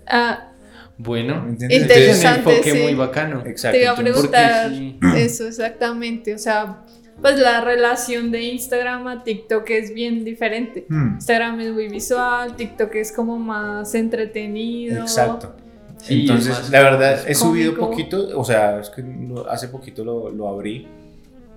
[0.05, 0.51] Ah,
[0.99, 2.79] Bueno, es un Interesante, enfoque sí.
[2.81, 3.43] muy bacano.
[3.45, 3.77] Exacto.
[3.77, 4.71] Te iba a preguntar.
[4.71, 6.33] sí, eso exactamente.
[6.33, 6.83] O sea,
[7.21, 10.85] pues la relación de Instagram a TikTok es bien diferente.
[10.87, 15.01] Hmm, Instagram es muy visual, TikTok es como más entretenido.
[15.01, 15.55] Exacto.
[15.97, 17.89] Sí, Entonces, la verdad, he subido cómico.
[17.91, 19.03] poquito, o sea, es que
[19.49, 20.87] hace poquito lo, lo abrí.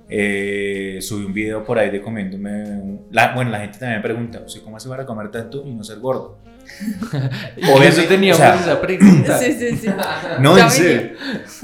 [0.08, 2.62] Eh, subí un video por ahí de comiéndome.
[2.80, 5.72] un- la- bueno, la gente también me pregunta, ¿usted cómo hace para comer tanto y
[5.72, 6.38] no ser gordo?
[7.72, 9.38] Por eso teníamos o sea, esa pregunta.
[9.38, 9.88] Sí, sí, sí.
[10.40, 11.10] No, en serio.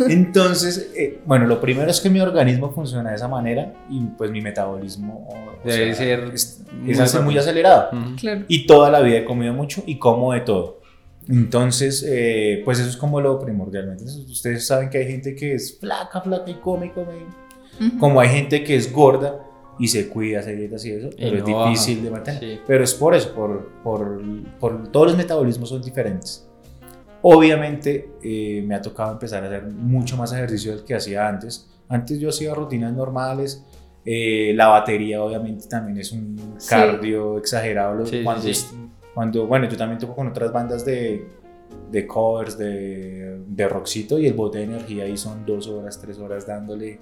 [0.08, 4.30] Entonces, eh, bueno, lo primero es que mi organismo funciona de esa manera y pues
[4.30, 5.28] mi metabolismo
[5.64, 7.90] Debe ser es, muy es muy acelerado.
[8.18, 8.44] Claro.
[8.48, 10.80] Y toda la vida he comido mucho y como de todo.
[11.28, 14.04] Entonces, eh, pues eso es como lo primordialmente.
[14.04, 17.14] Ustedes saben que hay gente que es flaca, flaca y come, come.
[17.98, 19.40] Como hay gente que es gorda
[19.78, 21.70] y se cuida, se dietas y eso, Y pero es no baja.
[21.70, 22.40] difícil de mantener.
[22.40, 22.60] Sí.
[22.66, 24.20] Pero es por eso, por, por,
[24.58, 26.48] por todos los metabolismos son diferentes.
[27.22, 31.68] Obviamente eh, me ha tocado empezar a hacer mucho más ejercicio del que hacía antes.
[31.88, 33.64] Antes yo hacía rutinas normales.
[34.08, 36.68] eh, la batería obviamente también es un Sí.
[36.70, 38.06] cardio exagerado.
[38.06, 38.72] Sí, cuando, es-
[39.14, 41.26] cuando, bueno, yo también toco con otras bandas de,
[41.90, 46.18] de covers, de, de rockcito y el bote de energía ahí son dos horas, tres
[46.20, 47.00] horas dándole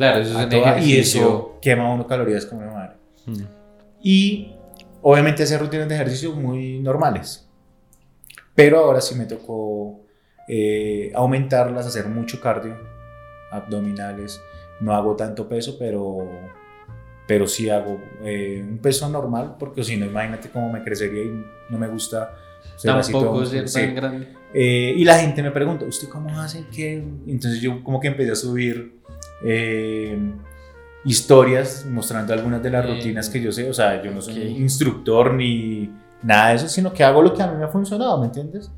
[0.00, 2.96] Claro, eso es un toda- y eso quema uno calorías como una madre.
[3.26, 3.42] Mm.
[4.02, 4.54] Y
[5.02, 7.46] obviamente hacer rutinas de ejercicio muy normales.
[8.54, 10.00] Pero ahora sí me tocó
[10.48, 12.76] eh, aumentarlas, hacer mucho cardio,
[13.52, 14.40] abdominales.
[14.80, 16.28] No hago tanto peso, pero,
[17.28, 21.44] pero sí hago eh, un peso normal, porque si no, imagínate cómo me crecería y
[21.68, 22.34] no me gusta
[22.76, 23.80] ser así Tampoco todo- ser sí.
[23.80, 24.28] tan grande.
[24.54, 26.64] Eh, y la gente me pregunta, ¿usted cómo hace?
[26.74, 26.94] ¿Qué?
[27.26, 28.99] Entonces yo como que empecé a subir
[29.44, 30.18] eh,
[31.04, 33.68] historias mostrando algunas de las Eh, rutinas que yo sé.
[33.70, 34.58] O sea, yo no soy ok.
[34.58, 35.90] instructor ni
[36.22, 38.70] nada de eso, sino que hago lo que a mí me ha funcionado, ¿me entiendes?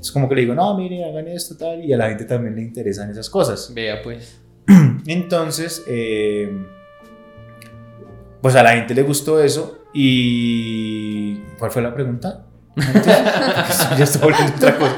[0.00, 2.54] Es como que le digo, no, mire, hagan esto, tal, y a la gente también
[2.54, 3.72] le interesan esas cosas.
[3.74, 4.40] Vea, pues.
[5.06, 6.50] Entonces, eh,
[8.40, 11.38] pues a la gente le gustó eso y...
[11.58, 12.46] ¿Cuál fue la pregunta?
[13.98, 14.96] Ya estoy volviendo otra cosa.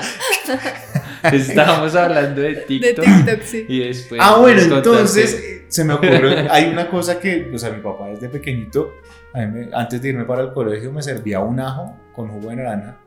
[1.33, 3.05] Estábamos hablando de De TikTok.
[3.05, 3.67] TikTok, sí.
[3.69, 4.21] Y después.
[4.23, 7.81] ah, bueno, contaste- entonces eh, se me ocurrió, hay una cosa que, o sea, mi
[7.83, 8.93] papá desde pequeñito,
[9.35, 12.51] a mí me- antes de irme para el colegio, me servía un ajo con jugo
[12.51, 12.99] de naranja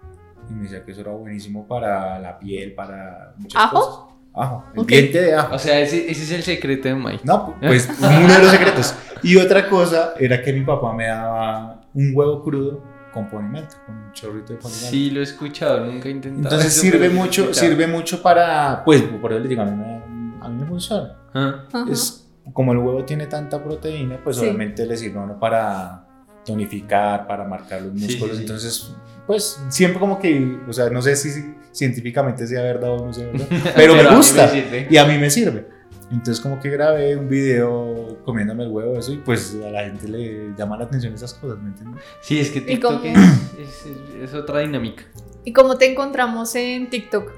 [0.50, 3.80] y me decía que eso era buenísimo para la piel, para muchas ¿Ajo?
[3.80, 4.14] cosas.
[4.36, 4.88] Ajo, el Ok.
[4.88, 5.56] diente de ajo.
[5.56, 7.22] O sea, ese, ese es el secreto de Mike.
[7.24, 8.96] No, pues uno de los secretos.
[9.22, 13.96] Y otra cosa era que mi papá me daba un huevo crudo con ponimento, con
[13.96, 14.88] un chorrito de ponimento.
[14.90, 16.44] Sí, lo he escuchado, nunca he intentado.
[16.56, 17.68] Entonces eso, sirve pero mucho, escuchado.
[17.68, 21.16] sirve mucho para, pues por eso les digo, a mí me, a mí me funciona.
[21.34, 21.66] Ah.
[21.90, 24.42] Es, como el huevo tiene tanta proteína, pues Sí.
[24.44, 26.08] obviamente le sirve a uno para
[26.46, 28.32] tonificar, para marcar los músculos.
[28.32, 28.42] sí, sí.
[28.42, 28.96] Entonces,
[29.26, 33.28] pues siempre como que, o sea, no sé si científicamente sea verdad o no sea
[33.28, 34.88] verdad, pero, a mí me gusta sirve.
[34.90, 35.68] y a mí me sirve.
[36.12, 40.08] Entonces como que grabé un video comiéndome el huevo eso y pues a la gente
[40.08, 42.04] le llama la atención esas cosas, ¿me entiendes?
[42.22, 43.18] Sí, es que TikTok es,
[43.60, 45.04] es- es- es otra dinámica.
[45.44, 47.32] ¿Y cómo te encontramos en TikTok?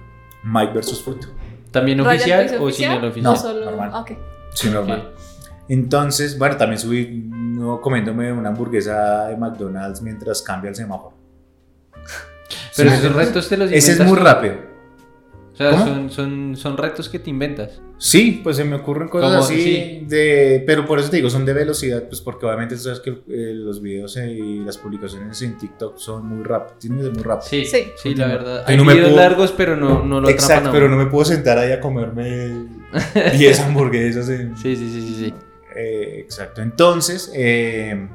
[0.43, 1.23] Mike versus Fruit.
[1.71, 3.23] ¿También ¿Ryan oficial o sin el ¿O oficial?
[3.33, 3.35] No.
[3.39, 3.65] solo?
[3.65, 3.89] normal.
[3.93, 4.11] Ah, ok.
[4.53, 5.11] Sí, normal.
[5.67, 11.15] Entonces, bueno, también subí no, comiéndome una hamburguesa de McDonald's mientras cambia el semáforo.
[12.77, 12.95] Pero Sí.
[12.97, 14.55] esos retos te los Ese es muy rápido.
[15.55, 15.85] O sea, ¿Cómo?
[15.85, 17.81] son, son, son retos que te inventas.
[17.97, 20.05] Sí, pues se me ocurren cosas Como- así, sí.
[20.05, 23.11] de, pero por eso te digo, son de velocidad, pues porque obviamente tú sabes que
[23.11, 27.47] eh, los videos eh, y las publicaciones en TikTok son muy rápidos, tienen muy rápido.
[27.49, 27.85] Sí, Sí.
[27.95, 28.63] sí, la verdad.
[28.67, 31.05] Hay no videos puedo- largos, pero no, no lo Exacto, atrapan a pero no me
[31.09, 32.65] puedo sentar ahí a comerme
[33.37, 35.33] 10 hamburguesas en, Sí, sí, sí, sí, sí.
[35.77, 36.61] Eh, exacto.
[36.61, 38.09] Entonces, eh,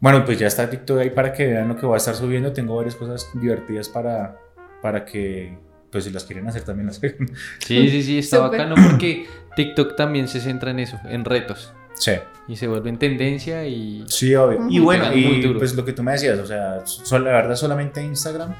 [0.00, 2.52] bueno, pues ya está TikTok ahí para que vean lo que voy a estar subiendo.
[2.52, 4.36] Tengo varias cosas divertidas para,
[4.82, 5.56] para que,
[5.96, 7.28] pues si las quieren hacer también las hagan.
[7.58, 8.60] Sí, sí, sí, está Súper.
[8.60, 11.72] bacano porque TikTok también se centra en eso, en retos.
[11.94, 12.12] Sí,
[12.46, 14.04] Y se vuelve en tendencia y...
[14.08, 14.66] sí, obvio.
[14.68, 18.02] Y bueno, y pues lo que tú me decías, o sea, so- la verdad solamente
[18.02, 18.54] Instagram.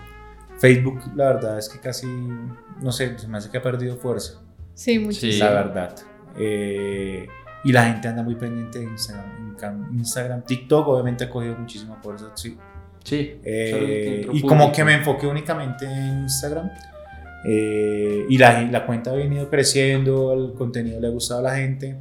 [0.59, 4.40] Facebook, la verdad es que casi, no sé, se me hace que ha perdido fuerza.
[4.72, 5.33] Sí, muchísimo.
[5.33, 5.38] Sí.
[5.38, 5.94] La verdad.
[6.38, 7.27] Eh,
[7.64, 9.94] y la gente anda muy pendiente de Instagram.
[9.99, 12.57] Instagram, TikTok obviamente ha cogido muchísima fuerza, sí.
[13.05, 13.38] Sí.
[13.44, 14.49] Eh, y público.
[14.49, 16.70] como que me enfoqué únicamente en Instagram.
[17.46, 21.56] Eh, y la, la cuenta ha venido creciendo, el contenido le ha gustado a la
[21.56, 21.98] gente.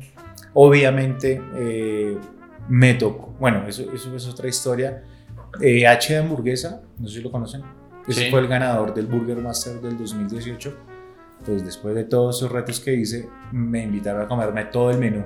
[0.53, 2.17] Obviamente eh,
[2.69, 5.03] me tocó, bueno, eso, eso es otra historia.
[5.61, 7.61] Eh, H de hamburguesa, no sé si lo conocen.
[8.07, 8.31] Ese Sí.
[8.31, 10.73] fue el ganador del Burger Master del 2018.
[11.45, 15.23] Pues después de todos esos retos que hice, me invitaron a comerme todo el menú.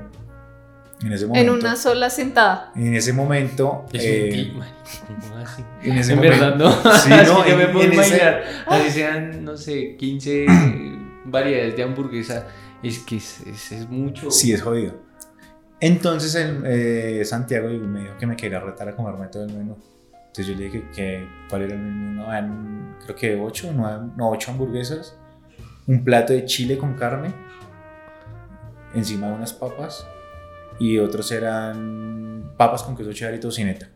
[1.02, 1.54] En ese En momento.
[1.54, 2.72] una sola sentada.
[2.76, 3.86] En ese momento.
[3.94, 5.64] Es eh, un ti- marica, ¿cómo así?
[5.84, 6.72] en ese En momento- verdad, no.
[7.00, 8.44] Sí, Así no, yo me en- puedo en ese- imaginar.
[8.68, 10.46] Así sean, no sé, 15
[11.26, 12.48] variedades de hamburguesa.
[12.84, 14.30] Es que es, es, es mucho.
[14.32, 14.96] Sí, es jodido.
[15.82, 19.78] Entonces el, eh, Santiago me dijo que me quería retar a comerme todo el menú.
[20.14, 22.22] Entonces yo le dije que cuál era el menú.
[22.24, 25.18] No, eran, creo que 8, no, 8 hamburguesas,
[25.88, 27.34] un plato de chile con carne,
[28.94, 30.06] encima de unas papas
[30.80, 33.90] y otros eran papas con queso cheddar y tocineta.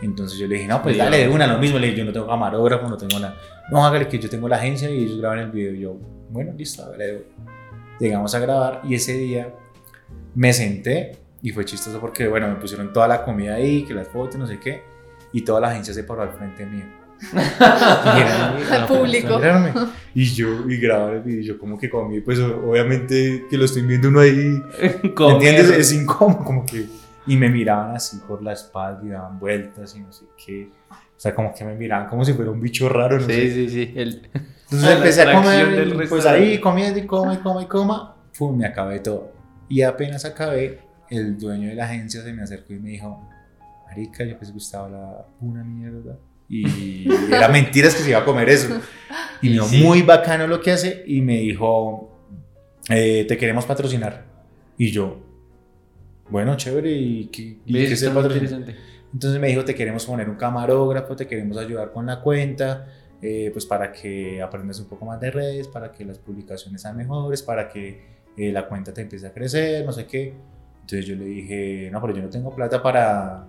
[0.00, 1.78] Entonces yo le dije, no, pues dale de una, lo mismo.
[1.78, 3.36] Le dije, yo no tengo camarógrafo, no tengo nada.
[3.70, 5.74] No, hágale que yo tengo la agencia y ellos graban el video.
[5.74, 5.98] Y yo,
[6.30, 7.26] bueno, listo, hágale.
[7.98, 9.52] Llegamos a grabar y ese día
[10.34, 14.08] me senté y fue chistoso porque, bueno, me pusieron toda la comida ahí, que las
[14.08, 14.82] fotos, no sé qué,
[15.32, 16.84] y toda la agencia se paró al frente mío.
[18.70, 19.40] Al público.
[20.14, 24.08] Y yo, y grabar y yo como que comí, pues obviamente que lo estoy viendo
[24.08, 24.60] uno ahí.
[24.80, 25.70] ¿entiendes?
[25.70, 26.86] Es incómodo, como que,
[27.26, 30.70] y me miraban así por la espalda y daban vueltas y no sé qué.
[30.90, 33.48] O sea, como que me miraban como si fuera un bicho raro, no sé.
[33.48, 33.92] Sí, sí, sí.
[33.94, 34.28] El...
[34.34, 38.56] Entonces La empecé a comer, pues ahí comiendo y coma y coma y coma, pum,
[38.56, 39.32] me acabé todo.
[39.68, 43.28] Y apenas acabé, el dueño de la agencia se me acercó y me dijo,
[43.86, 46.18] marica, yo que usted hablaba una mierda.
[46.48, 48.80] Y era mentiras que se iba a comer eso.
[49.42, 49.82] Y me dijo, Sí.
[49.82, 51.04] muy bacano lo que hace.
[51.06, 52.10] Y me dijo,
[52.88, 54.24] eh, te queremos patrocinar.
[54.76, 55.20] Y yo,
[56.30, 56.90] bueno, chévere.
[56.92, 58.76] ¿Y qué, y qué es el interesante.
[59.12, 62.86] Entonces me dijo, te queremos poner un camarógrafo, te queremos ayudar con la cuenta,
[63.22, 66.96] eh, pues para que aprendas un poco más de redes, para que las publicaciones sean
[66.96, 68.02] mejores, para que
[68.36, 70.34] eh, la cuenta te empiece a crecer, no sé qué.
[70.82, 73.46] Entonces yo le dije, no, pero yo no tengo plata para,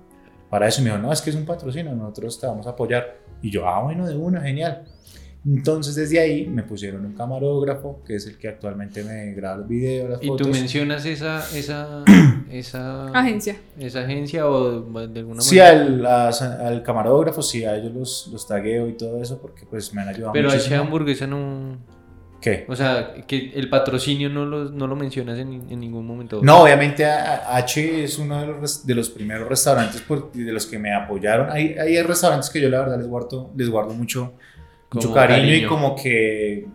[0.49, 0.81] para eso.
[0.81, 3.17] Y me dijo, no, es que es un patrocinio, nosotros te vamos a apoyar.
[3.41, 4.83] Y yo, ah, bueno, de una, genial.
[5.45, 9.67] Entonces desde ahí me pusieron un camarógrafo, que es el que actualmente me graba los
[9.69, 10.47] videos, las Y fotos.
[10.47, 12.03] tú mencionas esa, esa,
[12.51, 13.55] esa Agencia.
[13.79, 15.79] esa agencia o de alguna Sí, manera.
[15.85, 19.93] al, a- al camarógrafo, sí, a ellos los, los tagueo y todo eso porque pues
[19.93, 20.81] me han ayudado Pero H muchísimo.
[20.81, 21.77] hamburguesa no.
[22.41, 22.65] ¿Qué?
[22.69, 26.39] O sea, que el patrocinio no lo, no lo mencionas en, en ningún momento.
[26.41, 30.79] No, obviamente H es uno de los, de los primeros restaurantes por- de los que
[30.79, 31.49] me apoyaron.
[31.51, 34.33] Hay, hay restaurantes que yo la verdad les guardo, les guardo mucho,
[35.13, 36.65] cariño, y como que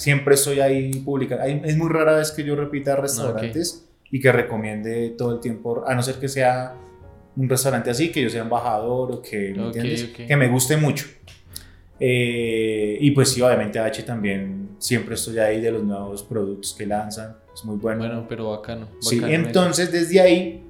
[0.00, 1.44] siempre estoy ahí publicando.
[1.44, 5.84] Hay- Es muy rara vez que yo repita restaurantes y que recomiende todo el tiempo,
[5.86, 6.74] a no ser que sea
[7.36, 9.52] un restaurante así, que yo sea embajador o que,
[10.26, 11.06] que me guste mucho.
[11.98, 16.86] Eh, y pues sí, obviamente H también siempre estoy ahí de los nuevos productos que
[16.86, 18.00] lanzan, es muy bueno.
[18.00, 18.88] Bueno, pero bacano.
[19.00, 19.46] Sí, bacano eso.
[19.46, 20.66] entonces desde ahí,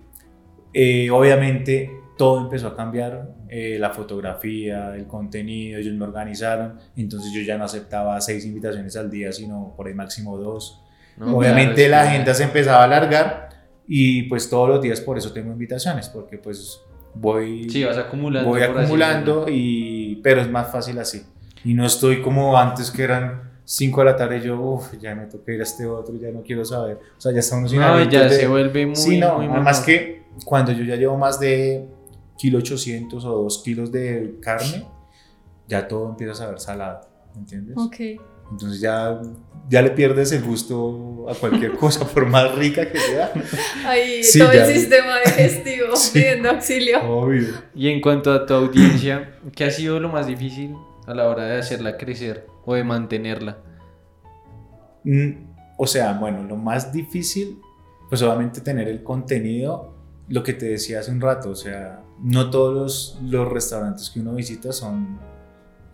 [0.73, 7.33] eh, obviamente todo empezó a cambiar, eh, la fotografía, el contenido, ellos me organizaron, entonces
[7.33, 10.83] yo ya no aceptaba seis invitaciones al día, sino por ahí máximo dos.
[11.17, 13.49] No, obviamente claro, la agenda se empezaba a alargar
[13.87, 16.81] y pues todos los días por eso tengo invitaciones, porque pues
[17.21, 18.49] voy, Sí, vas acumulando.
[18.49, 21.23] voy acumulando, y, pero es más fácil así.
[21.65, 25.27] Y no estoy como antes que eran 5 de la tarde, yo, uff, ya me
[25.27, 26.99] toca ir a este otro, ya no quiero saber.
[27.17, 27.81] O sea, ya está uno sin.
[27.81, 28.95] No, ya de- se vuelve muy.
[28.97, 29.87] Sí, no, muy además monótono.
[29.87, 31.89] que cuando yo ya llevo más de
[32.39, 34.87] kilo 800 o 2 kilos de carne,
[35.67, 37.01] ya todo empieza a saber salado,
[37.37, 37.77] ¿entiendes?
[37.77, 37.97] Ok.
[38.51, 39.21] Entonces ya,
[39.69, 43.33] ya le pierdes el gusto a cualquier cosa, por más rica que sea.
[43.85, 44.67] Ahí Sí, todo ya.
[44.67, 46.11] el sistema digestivo Sí.
[46.15, 47.03] pidiendo auxilio.
[47.05, 47.49] Obvio.
[47.75, 50.75] Y en cuanto a tu audiencia, ¿qué ha sido lo más difícil
[51.07, 53.59] a la hora de hacerla crecer o de mantenerla?
[55.05, 55.31] Mm,
[55.79, 57.61] O sea, bueno, lo más difícil,
[58.09, 59.95] pues obviamente tener el contenido,
[60.29, 64.21] lo que te decía hace un rato, o sea, no todos los, los restaurantes que
[64.21, 65.19] uno visita son,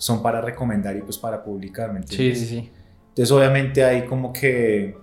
[0.03, 2.39] son para recomendar y pues para publicar, ¿me Sí, entiendes?
[2.41, 2.71] sí, sí.
[3.11, 4.97] Entonces obviamente hay como que,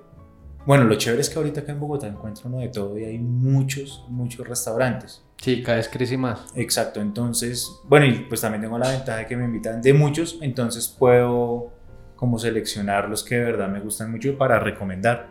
[0.66, 3.18] bueno, lo chévere es que ahorita acá en Bogotá encuentro uno de todo y hay
[3.18, 5.24] muchos, muchos restaurantes.
[5.38, 6.42] Sí, cada vez crece más.
[6.54, 10.38] Exacto, entonces, bueno, y pues también tengo la ventaja de que me invitan de muchos,
[10.42, 11.72] entonces puedo
[12.18, 15.28] como seleccionar los que de verdad me gustan mucho para recomendar.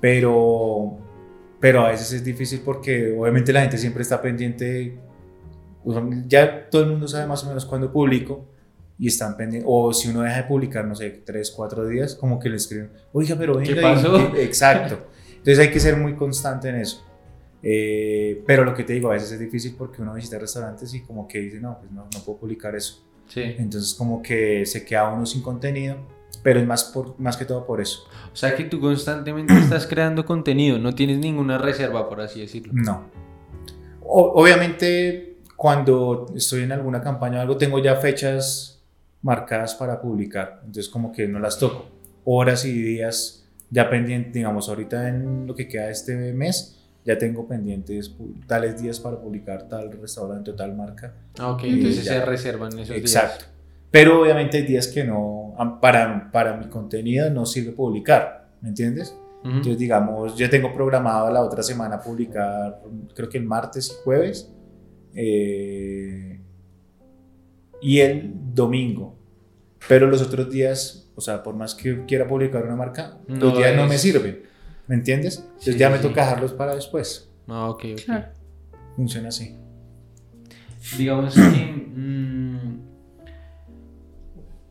[0.00, 0.98] Pero,
[1.58, 5.00] pero a veces es difícil porque obviamente la gente siempre está pendiente,
[6.28, 8.46] ya todo el mundo sabe más o menos cuándo publico
[8.98, 12.38] y están pendientes, o si uno deja de publicar, no sé, tres, cuatro días, como
[12.40, 14.16] que le escriben, oiga, pero venga, ¿Qué y- pasó?
[14.36, 14.98] exacto.
[15.30, 17.04] Entonces hay que ser muy constante en eso.
[17.62, 21.02] Eh, pero lo que te digo, a veces es difícil porque uno visita restaurantes y
[21.02, 23.04] como que dice, no, pues no, no puedo publicar eso.
[23.28, 23.42] Sí.
[23.58, 25.96] Entonces como que se queda uno sin contenido,
[26.42, 28.00] pero es más, por, más que todo por eso.
[28.32, 32.72] O sea que tú constantemente estás creando contenido, no tienes ninguna reserva, por así decirlo.
[32.74, 33.06] No.
[34.02, 38.77] O- obviamente cuando estoy en alguna campaña o algo, tengo ya fechas
[39.22, 41.86] marcadas para publicar, entonces como que no las toco.
[42.24, 47.16] Horas y días ya pendientes, digamos, ahorita en lo que queda de este mes, ya
[47.18, 48.14] tengo pendientes
[48.46, 51.14] tales días para publicar tal restaurante o tal marca.
[51.38, 52.12] Ah, ok, entonces Ya.
[52.14, 53.46] se reservan esos Exacto.
[53.90, 59.10] Pero obviamente hay días que no, para, para mi contenido no sirve publicar, ¿me entiendes?
[59.10, 59.18] días.
[59.40, 59.48] Ujú.
[59.50, 62.82] Entonces, digamos, yo tengo programado la otra semana publicar,
[63.14, 64.52] creo que el martes y jueves,
[65.14, 66.27] eh,
[67.80, 69.16] y el domingo.
[69.88, 73.58] Pero los otros días, o sea, por más que quiera publicar una marca, No los
[73.58, 74.42] días no me sirven,
[74.86, 75.38] ¿me entiendes?
[75.38, 77.30] Entonces Sí, ya sí, me toca dejarlos para después.
[77.46, 78.00] Ah, ok, ok.
[78.04, 78.26] Claro.
[78.96, 79.54] Funciona así.
[80.96, 81.40] Digamos que.
[81.94, 82.78] mm,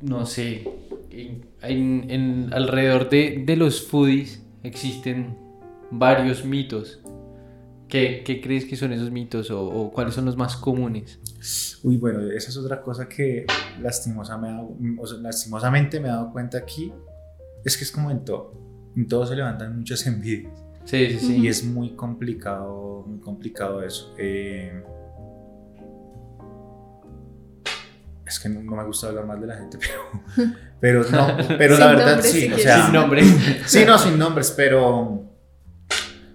[0.02, 0.68] no sé.
[1.10, 5.38] En, en- en- alrededor de, de los foodies existen
[5.90, 7.00] varios mitos.
[7.88, 11.20] ¿Qué, qué crees que son esos mitos o, o cuáles son los más comunes?
[11.84, 13.46] Uy, bueno, esa es otra cosa que
[13.82, 16.92] lastimosa me ha dado- o sea, lastimosamente me he dado cuenta aquí.
[17.64, 18.54] Es que es como en todo.
[18.96, 20.54] En todo se levantan muchas envidias.
[20.86, 21.36] Sí, sí, sí.
[21.42, 24.16] Y es muy complicado, muy complicado eso.
[24.18, 24.84] Eh,
[28.26, 29.78] es que no, no me gusta hablar mal de la gente,
[30.80, 33.24] pero, pero no, pero Sin la verdad nombres, sí, si o sea, Sin nombre.
[33.66, 35.26] sí, no, sin nombres, pero, o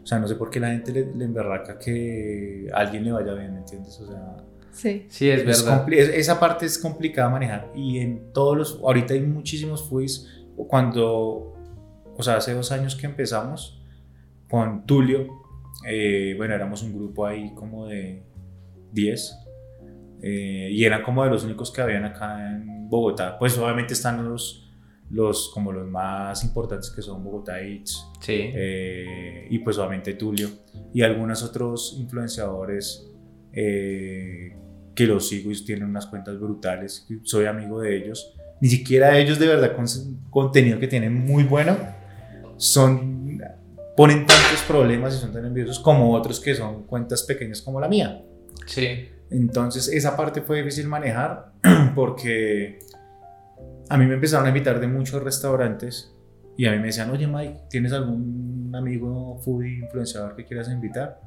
[0.04, 3.34] sea, no sé por qué la gente le, le emberraca que a alguien le vaya
[3.34, 3.98] bien, ¿me entiendes?
[4.00, 4.36] O sea,
[4.72, 5.06] Sí.
[5.08, 5.92] Sí, es es verdad.
[5.92, 10.28] es- esa parte es complicada de manejar y en todos los, ahorita hay muchísimos foodies,
[10.68, 11.54] cuando,
[12.16, 13.82] o sea, hace dos años que empezamos
[14.48, 15.28] con Tulio,
[15.88, 18.22] eh, bueno, éramos un grupo ahí como de
[18.92, 19.34] 10
[20.22, 24.28] eh, y eran como de los únicos que habían acá en Bogotá, pues obviamente están
[24.28, 24.70] los,
[25.10, 28.50] los como los más importantes que son Bogotá Eats Sí.
[28.54, 30.48] eh, y pues obviamente Tulio
[30.94, 33.08] y algunos otros influenciadores
[33.52, 34.56] eh,
[34.94, 39.38] que los sigo y tienen unas cuentas brutales, soy amigo de ellos, ni siquiera ellos
[39.38, 39.86] de verdad con
[40.30, 41.76] contenido que tienen muy bueno,
[42.56, 43.40] son
[43.96, 47.88] ponen tantos problemas y son tan envidiosos como otros que son cuentas pequeñas como la
[47.88, 48.22] mía.
[48.66, 49.08] Sí.
[49.30, 51.52] Entonces esa parte fue difícil manejar
[51.94, 52.78] porque
[53.88, 56.14] a mí me empezaron a invitar de muchos restaurantes
[56.56, 61.20] y a mí me decían, oye Mike, ¿tienes algún amigo foodie influenciador que quieras invitar?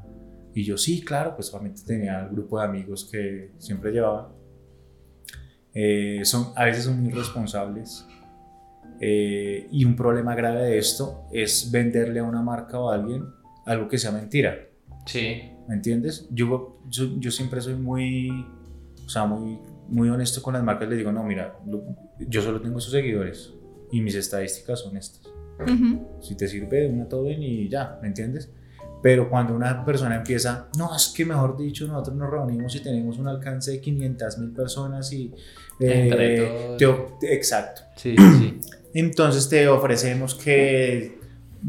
[0.56, 4.34] Y yo sí, claro, pues obviamente tenía el grupo de amigos que siempre llevaba.
[5.74, 8.06] Eh, son, a veces son muy responsables.
[9.02, 13.26] Eh, y un problema grave de esto es venderle a una marca o a alguien
[13.66, 14.56] algo que sea mentira.
[15.06, 15.42] Sí.
[15.68, 16.28] ¿Me entiendes?
[16.32, 18.30] Yo, yo, yo siempre soy muy,
[19.06, 20.88] o sea, muy, muy honesto con las marcas.
[20.88, 21.84] Les digo, no, mira, lo-
[22.20, 23.54] yo solo tengo sus seguidores
[23.92, 25.28] y mis estadísticas son estas.
[25.60, 26.22] Ujú.
[26.22, 28.52] Si te sirve, una todo bien y ya, ¿me entiendes?
[29.06, 33.20] Pero cuando una persona empieza, no, es que mejor dicho, nosotros nos reunimos y tenemos
[33.20, 35.32] un alcance de 500 mil personas y...
[35.80, 36.78] eh, Entre todos.
[36.78, 37.84] te o- exacto.
[37.98, 38.60] Sí, sí.
[38.96, 41.20] Entonces te ofrecemos que,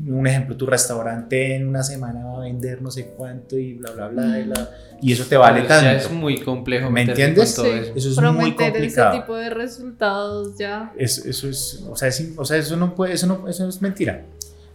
[0.09, 3.91] un ejemplo, tu restaurante en una semana va a vender no sé cuánto y bla,
[3.91, 4.71] bla, bla, y, bla,
[5.03, 6.07] y eso te vale O sea, tanto.
[6.07, 6.91] es muy complejo.
[6.91, 7.55] ¿Me entiendes?
[7.55, 7.73] todo Sí.
[7.73, 7.93] eso.
[7.97, 9.11] Eso es Prometer muy complicado.
[9.13, 10.91] ese tipo de resultados ya.
[10.97, 13.83] Es- eso es, o sea, es- o sea, eso no puede, eso no, eso es
[13.83, 14.25] mentira.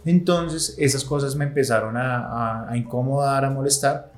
[0.04, 4.12] Entonces, esas cosas me empezaron a, a- a incomodar, a molestar.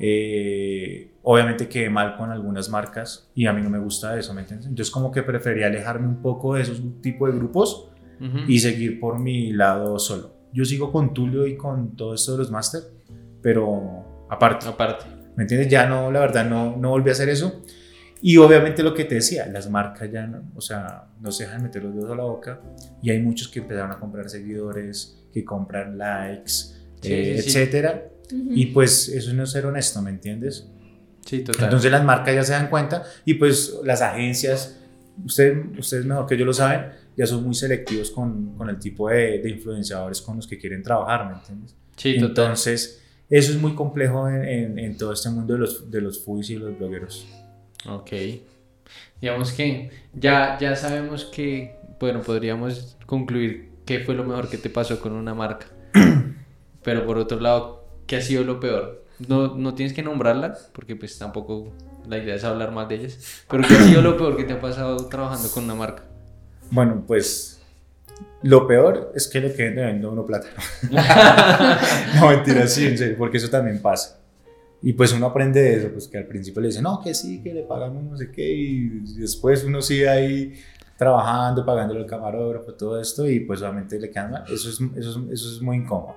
[0.00, 4.40] eh, obviamente quedé mal con algunas marcas y a mí no me gusta eso, ¿me
[4.40, 4.66] entiendes?
[4.66, 7.88] Entonces como que prefería alejarme un poco de esos tipos de grupos
[8.20, 8.38] Ujú.
[8.48, 10.32] y seguir por mi lado solo.
[10.52, 12.82] Yo sigo con Tulio y con todo esto de los máster,
[13.40, 15.04] pero aparte, Aparte.
[15.36, 15.68] ¿me entiendes?
[15.68, 17.62] Ya no, la verdad, no, no volví a hacer eso.
[18.20, 21.62] Y obviamente lo que te decía, las marcas ya no, o sea, no se dejan
[21.62, 22.60] meter los dedos a la boca
[23.02, 26.50] y hay muchos que empezaron a comprar seguidores, que compran likes,
[27.00, 27.58] Sí, eh, sí, sí.
[27.58, 28.08] etcétera.
[28.32, 28.50] Ujú.
[28.54, 30.66] Y pues eso no es ser honesto, ¿me entiendes?
[31.26, 31.64] Sí, total.
[31.64, 34.78] Entonces las marcas ya se dan cuenta y pues las agencias,
[35.24, 39.08] usted, ustedes mejor que yo lo saben, ya son muy selectivos con, con el tipo
[39.08, 41.74] de, de influenciadores con los que quieren trabajar, ¿me entiendes?
[41.96, 42.28] sí, total.
[42.28, 46.24] Entonces eso es muy complejo en, en- en todo este mundo de los, de los
[46.24, 47.26] foodies y los blogueros.
[47.88, 48.10] Ok.
[49.20, 54.70] Digamos que ya, ya sabemos que, bueno, podríamos concluir qué fue lo mejor que te
[54.70, 55.66] pasó con una marca.
[56.82, 59.04] Pero por otro lado, ¿qué ha sido lo peor?
[59.28, 61.72] No, no tienes que nombrarla, porque pues tampoco
[62.08, 63.44] la idea es hablar más de ellas.
[63.50, 66.04] Pero ¿qué ha sido lo peor que te ha pasado trabajando con una marca?
[66.70, 67.60] Bueno, pues
[68.42, 70.48] lo peor es que le queden debiendo uno plata.
[72.18, 74.20] no, mentira, sí, en serio, porque eso también pasa.
[74.80, 77.42] Y pues uno aprende de eso, pues que al principio le dicen, no, que sí,
[77.42, 78.88] que le pagamos no sé qué, y
[79.18, 80.54] después uno sigue ahí
[81.02, 84.44] trabajando, pagándole al camarógrafo, todo esto, y pues obviamente le quedan mal.
[84.44, 86.16] Eso es, eso es, eso es muy incómodo.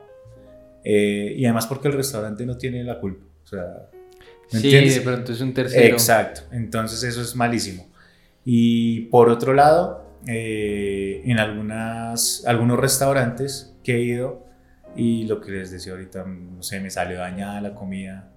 [0.83, 3.25] Eh, y además porque el restaurante no tiene la culpa.
[3.43, 3.89] O sea,
[4.53, 4.95] ¿me Sí, entiendes?
[4.95, 5.93] de pronto es un tercero.
[5.93, 7.87] Exacto, entonces eso es malísimo.
[8.45, 14.45] Y por otro lado, eh, en algunas, algunos restaurantes que he ido,
[14.95, 18.29] y lo que les decía ahorita, no sé, me salió dañada la comida,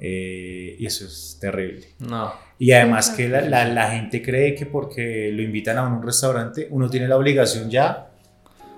[0.00, 1.86] eh, y eso es terrible.
[1.98, 2.32] No.
[2.58, 6.66] Y además que la, la- la gente cree que porque lo invitan a un restaurante,
[6.70, 8.10] uno tiene la obligación ya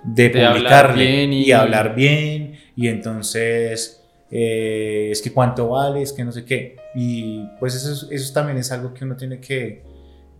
[0.04, 1.44] de, De hablar bien y...
[1.46, 6.76] y- hablar bien, y entonces eh, es que cuánto vale, es que no sé qué.
[6.94, 9.82] Y pues eso, es- eso también es algo que uno tiene que,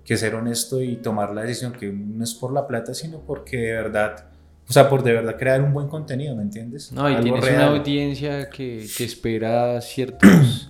[0.05, 3.57] que ser honesto y tomar la decisión, que no es por la plata, sino porque
[3.59, 4.27] de verdad,
[4.69, 6.93] o sea, por de verdad crear un buen contenido, ¿me entiendes?
[6.93, 10.69] No, y Algo tienes una audiencia que, que espera ciertos.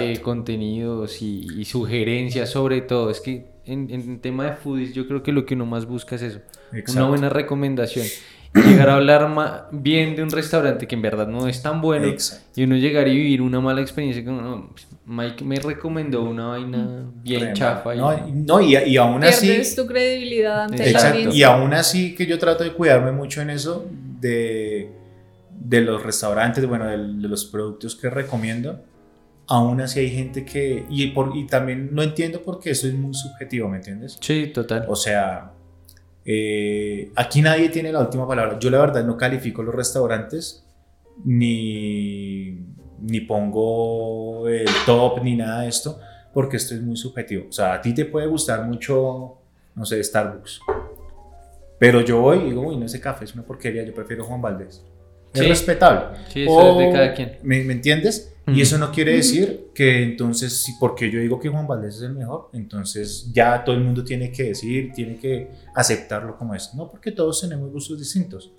[0.00, 3.10] eh, contenidos y, y sugerencias sobre todo.
[3.10, 6.16] Es que en, en tema de foodies yo creo que lo que uno más busca
[6.16, 6.40] es eso.
[6.72, 8.06] Una buena recomendación.
[8.54, 12.06] Y llegar a hablar bien de un restaurante que en verdad no es tan bueno.
[12.06, 12.58] Exacto.
[12.58, 14.24] Y uno llegar y vivir una mala experiencia.
[14.24, 17.94] Como, no, pues, Mike me recomendó una vaina bien chafa.
[17.94, 19.48] y- No, no, y, y aún así...
[19.48, 21.30] Pierdes tu credibilidad ante la Exacto.
[21.34, 23.86] Y aún así que yo trato de cuidarme mucho en eso
[24.18, 24.90] de,
[25.60, 28.80] de los restaurantes, bueno, de, los productos que recomiendo.
[29.48, 30.84] Aún así hay gente que...
[30.90, 34.18] Y, por, y también no entiendo porque eso es muy subjetivo, ¿me entiendes?
[34.20, 34.84] Sí, total.
[34.88, 35.52] O sea,
[36.24, 38.58] eh, aquí nadie tiene la última palabra.
[38.58, 40.66] Yo la verdad no califico los restaurantes
[41.24, 42.58] ni,
[43.00, 45.98] ni pongo el top ni nada de esto
[46.32, 47.46] porque esto es muy subjetivo.
[47.48, 49.38] O sea, a ti te puede gustar mucho,
[49.74, 50.60] no sé, Starbucks.
[51.78, 54.42] Pero yo voy y digo, uy, no, ese café es una porquería, yo prefiero Juan
[54.42, 54.84] Valdés.
[55.32, 55.46] Es Sí.
[55.46, 56.18] respetable.
[56.28, 57.32] Sí, eso O- es de cada quien.
[57.42, 58.34] ¿Me, me entiendes?
[58.46, 62.02] Y eso no quiere decir que entonces, si porque yo digo que Juan Valdés es
[62.02, 66.72] el mejor, entonces ya todo el mundo tiene que decir, tiene que aceptarlo como es.
[66.74, 68.50] No, porque todos tenemos gustos distintos.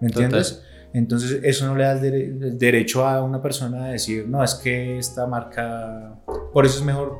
[0.00, 0.24] ¿Me Total.
[0.24, 0.62] entiendes?
[0.92, 4.42] Entonces eso no le da el, dere- el derecho a una persona a decir, no,
[4.42, 6.18] es que esta marca,
[6.52, 7.16] por eso es mejor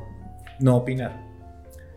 [0.59, 1.25] no opinar.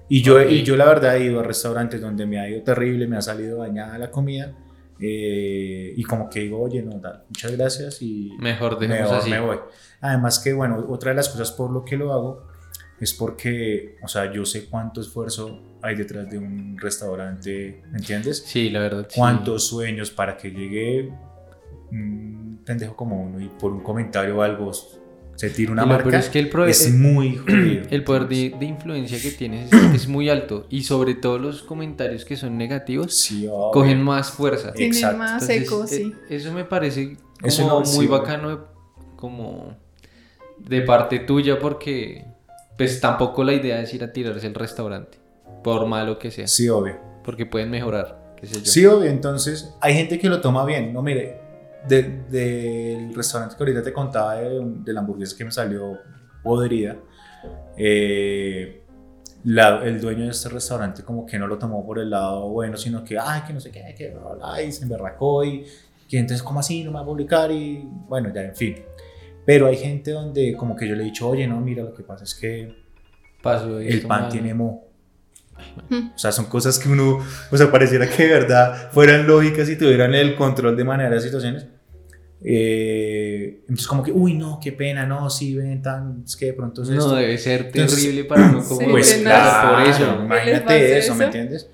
[0.09, 3.09] Y yo, y yo la verdad he ido a restaurantes donde me ha ido terrible,
[3.09, 4.53] me ha salido dañada la comida.
[5.01, 9.31] Eh, y como que digo, oye, no, dale, muchas gracias y Mejor dejemos me, así.
[9.31, 9.59] me voy.
[10.01, 12.47] Además que, bueno, otra de las cosas por lo que lo hago
[13.01, 18.43] es porque, o sea, yo sé cuánto esfuerzo hay detrás de un restaurante, ¿me entiendes?
[18.47, 19.07] Sí, la verdad.
[19.09, 19.19] sí.
[19.19, 21.11] Cuántos sueños para que llegue
[21.91, 24.71] un pendejo como uno y por un comentario o algo
[25.41, 26.19] se tire una Y lo peor marca.
[26.19, 27.85] es que el es el- muy jodido.
[27.91, 31.63] El poder de, de influencia que tienes es, es muy alto y sobre todo los
[31.63, 34.73] comentarios que son negativos Sí, cogen más fuerza.
[34.75, 35.17] Tiene Exacto.
[35.19, 36.15] más Entonces, eco, eh, sí.
[36.29, 38.59] Eso me parece como Eso no, muy sí, bacano, de-
[39.17, 39.77] como
[40.59, 42.25] de parte tuya porque
[42.77, 45.19] pues tampoco la idea es ir a tirarse el restaurante,
[45.65, 46.97] por malo que sea, Sí, obvio.
[47.25, 48.67] porque pueden mejorar, qué sé yo.
[48.67, 49.09] Sí, obvio.
[49.11, 50.93] Entonces, hay gente que lo toma bien.
[50.93, 51.40] No, mire,
[51.89, 55.99] de- del restaurante que ahorita te contaba de, de la hamburguesa que me salió
[56.43, 56.97] podrida,
[57.77, 58.83] eh,
[59.45, 62.77] la- el dueño de este restaurante como que no lo tomó por el lado bueno,
[62.77, 65.65] sino que, ay, que no sé qué, que bla, bla, y se emberracó y
[66.09, 66.83] que entonces, ¿cómo así?
[66.85, 68.77] No me va a publicar y bueno, ya, en fin.
[69.47, 72.03] Pero hay gente donde como que yo le he dicho, oye, no, mira, lo que
[72.03, 72.75] pasa es que
[73.43, 74.29] Paso de el pan mano.
[74.33, 74.90] tiene moho.
[75.89, 76.11] Mm.
[76.15, 77.19] O sea, son cosas que uno,
[77.51, 81.21] o sea, pareciera que de verdad fueran lógicas y tuvieran el control de manera de
[81.21, 81.67] situaciones.
[82.43, 86.53] Eh, entonces como que, uy, no, qué pena, no, sí, ven, tan, es que de
[86.55, 87.15] pronto es No, esto.
[87.17, 89.71] debe ser Entonces- terrible para uno Sí, como Pues de pasar nada.
[89.79, 89.99] por eso.
[89.99, 91.25] claro, ¿Les imagínate pasa eso, ¿me eso?
[91.25, 91.71] entiendes?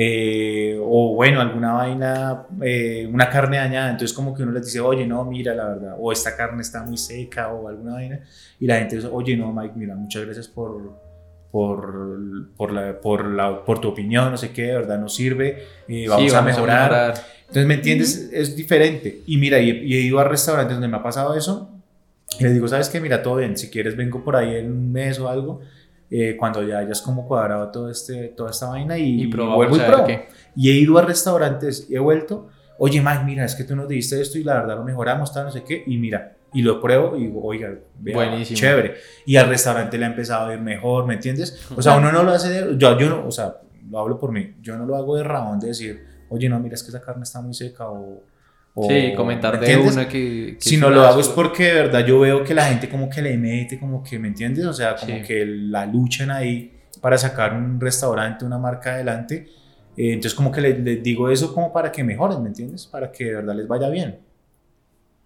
[0.00, 4.78] Eh, o bueno, alguna vaina, eh, una carne dañada, entonces como que uno les dice,
[4.80, 8.20] oye, no, mira, la verdad, o esta carne está muy seca o alguna vaina,
[8.60, 11.00] y la gente dice, oye, no, Mike, mira, muchas gracias por,
[11.50, 16.06] por, por, la, por, la, por tu opinión, no sé qué, verdad nos sirve, eh,
[16.08, 16.90] vamos, Sí, a, mejorar.
[16.90, 17.14] mejorar.
[17.40, 18.30] Entonces, ¿me entiendes?
[18.32, 19.22] Es diferente.
[19.26, 21.70] Y mira, y, y he ido a restaurantes donde me ha pasado eso.
[22.38, 23.00] Y les digo, ¿sabes qué?
[23.00, 23.56] Mira, todo bien.
[23.56, 25.60] Si quieres, vengo por ahí en un mes o algo.
[26.10, 29.80] eh, cuando ya hayas como cuadrado todo este, toda esta vaina y, Y vuelvo y
[29.80, 30.26] a qué.
[30.56, 32.48] Y he ido a restaurantes y he vuelto.
[32.78, 35.44] Oye, Mike, mira, es que tú nos dijiste esto y la verdad lo mejoramos, tal,
[35.46, 35.82] no sé qué.
[35.86, 38.58] Y mira, y lo pruebo y digo, oiga, vea, Buenísimo.
[38.58, 38.94] chévere.
[39.26, 41.66] Y al restaurante le ha empezado a ir mejor, ¿me entiendes?
[41.76, 43.56] O sea, uno no lo hace de, yo, yo no, o sea,
[43.90, 46.74] lo hablo por mí, yo no lo hago de rabón de decir, oye, no, mira,
[46.74, 48.22] es que esa carne está muy seca o...
[48.74, 50.56] o- Sí, comentar ¿me de una que...
[50.58, 53.08] que Si no lo hago es porque de verdad yo veo que la gente como
[53.10, 54.64] que le mete, como que, ¿me entiendes?
[54.66, 55.22] O sea, como Sí.
[55.22, 59.46] que la luchan ahí para sacar un restaurante, una marca adelante.
[59.96, 62.86] Eh, entonces como que les, les digo eso como para que mejoren, ¿me entiendes?
[62.86, 64.18] Para que de verdad les vaya bien.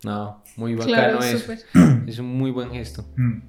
[0.05, 1.53] No, muy bacano Claro, eso.
[2.07, 3.05] Es un muy buen gesto.
[3.17, 3.41] Mm.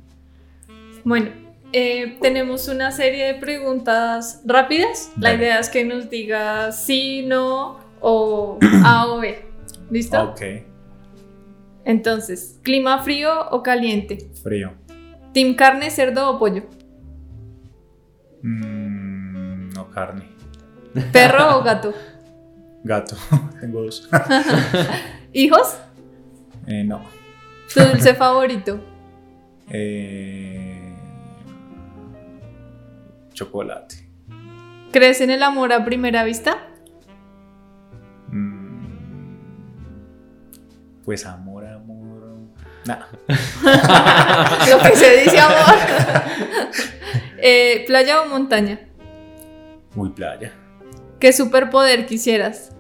[1.04, 1.32] Bueno,
[1.74, 5.12] eh, tenemos una serie de preguntas rápidas.
[5.20, 9.43] La idea es que nos digas sí, no o A o B.
[9.89, 10.22] ¿Listo?
[10.22, 10.41] Ok,
[11.86, 14.30] Entonces, ¿clima frío o caliente?
[14.43, 14.74] frío.
[15.34, 16.64] ¿Team carne, cerdo o pollo?
[18.43, 20.26] Mm, no carne.
[21.12, 21.93] ¿Perro o gato?
[22.84, 23.16] Gato,
[23.62, 24.08] tengo dos.
[25.34, 25.78] ¿Hijos?
[26.68, 27.03] Eh, no.
[27.74, 28.80] ¿Tu dulce favorito?
[29.70, 30.93] Eh,
[33.34, 33.95] chocolate.
[34.91, 36.68] ¿Crees en el amor a primera vista?
[38.28, 39.38] Mm,
[41.03, 42.38] pues amor, amor.
[42.86, 43.05] Nah.
[44.70, 45.76] Lo que se dice amor.
[47.45, 48.80] Eh, ¿Playa o montaña?
[49.95, 50.53] Muy playa.
[51.20, 52.72] ¿Qué superpoder quisieras?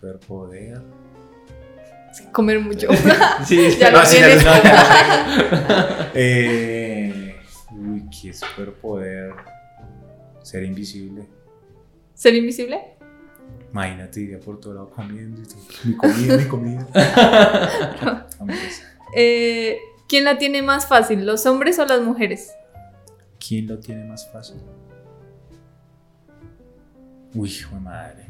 [0.00, 0.80] Superpoder.
[2.32, 2.88] Comer mucho.
[3.46, 6.10] Sí, Ya lo sí, no, ya lo tengo.
[6.14, 7.36] Eh,
[7.72, 9.32] uy, qué superpoder.
[10.42, 11.26] Ser invisible.
[12.14, 12.96] ¿Ser invisible?
[13.72, 15.40] Imagínate, iría por todo lado comiendo.
[15.42, 15.58] y todo.
[15.84, 16.86] Mi comida, mi comida.
[19.16, 19.78] Eh,
[20.08, 22.52] ¿Quién la tiene más fácil, los hombres o las mujeres?
[23.44, 24.58] ¿Quién lo tiene más fácil?
[27.34, 28.29] Uy, hijo de madre.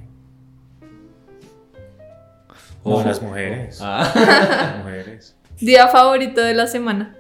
[2.85, 3.09] No, Ojo.
[3.09, 3.79] las mujeres.
[3.83, 4.77] Ah.
[4.79, 5.37] Mujeres.
[5.61, 7.15] ¿Día favorito de la semana?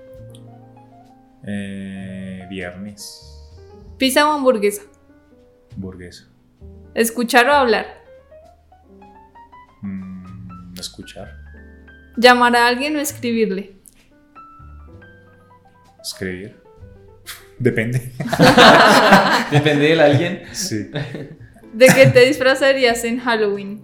[1.46, 3.26] Eh, viernes.
[3.98, 4.82] ¿Pizza o hamburguesa?
[5.74, 6.24] Hamburguesa.
[6.94, 7.86] ¿Escuchar o hablar?
[9.82, 11.36] Mm, escuchar.
[12.16, 13.76] ¿Llamar a alguien o escribirle?
[16.02, 16.58] Escribir.
[17.58, 17.98] Depende.
[19.50, 20.42] Depende del alguien.
[20.52, 20.90] Sí.
[21.74, 23.82] ¿De qué te disfrazarías en Halloween?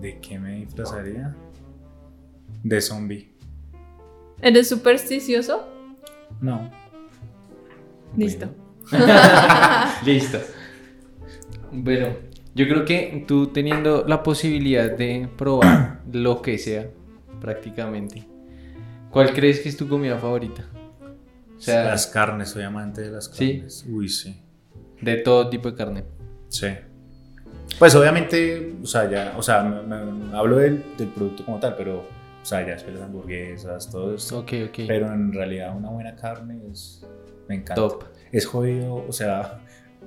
[0.00, 1.34] ¿De qué me disfrazaría?
[2.62, 3.32] De zombie.
[4.40, 5.68] ¿Eres supersticioso?
[6.40, 6.70] No.
[8.16, 8.48] Listo.
[10.04, 10.38] Listo.
[11.72, 12.08] Bueno,
[12.54, 16.88] yo creo que tú teniendo la posibilidad de probar lo que sea,
[17.40, 18.26] prácticamente,
[19.10, 20.64] ¿cuál crees que es tu comida favorita?
[21.56, 23.56] O sea, las carnes, soy amante de las ¿Sí?
[23.56, 23.84] carnes.
[23.88, 24.40] Uy, sí.
[25.02, 26.04] de todo tipo de carne.
[26.48, 26.68] Sí.
[27.78, 31.76] Pues obviamente, o sea, ya, o sea, me- me- hablo del, del producto como tal,
[31.76, 34.40] pero, o sea, ya después las hamburguesas, todo esto.
[34.40, 34.78] Ok, ok.
[34.88, 37.06] Pero en realidad una buena carne es,
[37.48, 37.74] me encanta.
[37.76, 38.04] Top.
[38.32, 39.60] Es jodido, o sea,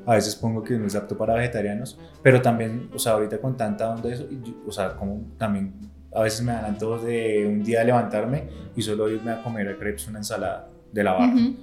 [0.05, 3.55] a veces pongo que no es apto para vegetarianos, pero también, o sea, ahorita con
[3.55, 5.73] tanta onda de eso, yo- o sea, como también
[6.13, 9.77] a veces me dan antojos de un día levantarme y solo irme a comer a
[9.77, 11.33] crepes una ensalada de la barra.
[11.33, 11.55] Ujú.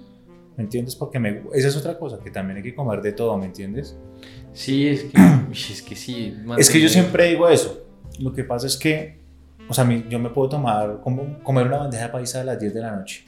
[0.57, 0.97] ¿Me entiendes?
[0.97, 3.97] Porque me, esa es otra cosa, que también hay que comer de todo, ¿me entiendes?
[4.53, 5.19] Sí, es que,
[5.53, 6.37] es que sí.
[6.57, 7.85] Es que yo siempre digo eso.
[8.19, 9.19] Lo que pasa es que,
[9.69, 12.75] o sea, yo me puedo tomar, como, comer una bandeja de paisa a las 10
[12.75, 13.25] de la noche.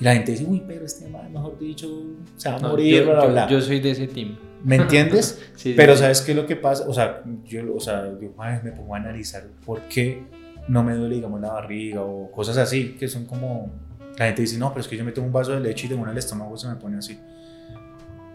[0.00, 1.88] Y la gente dice, uy, pero este man, mejor dicho,
[2.36, 3.48] se va a No, morir, yo, bla, bla, yo- bla.
[3.48, 4.36] yo soy de ese team.
[4.64, 5.42] ¿Me entiendes?
[5.56, 6.00] Sí, pero sí.
[6.02, 6.84] ¿sabes qué es lo que pasa?
[6.88, 10.22] O sea, yo, o sea, yo ay, me pongo a analizar por qué
[10.68, 13.70] no me duele, digamos, la barriga o cosas así, que son como...
[14.18, 15.88] La gente dice, no, pero es que yo me tomo un vaso de leche y
[15.90, 17.18] de una el estómago se me pone así.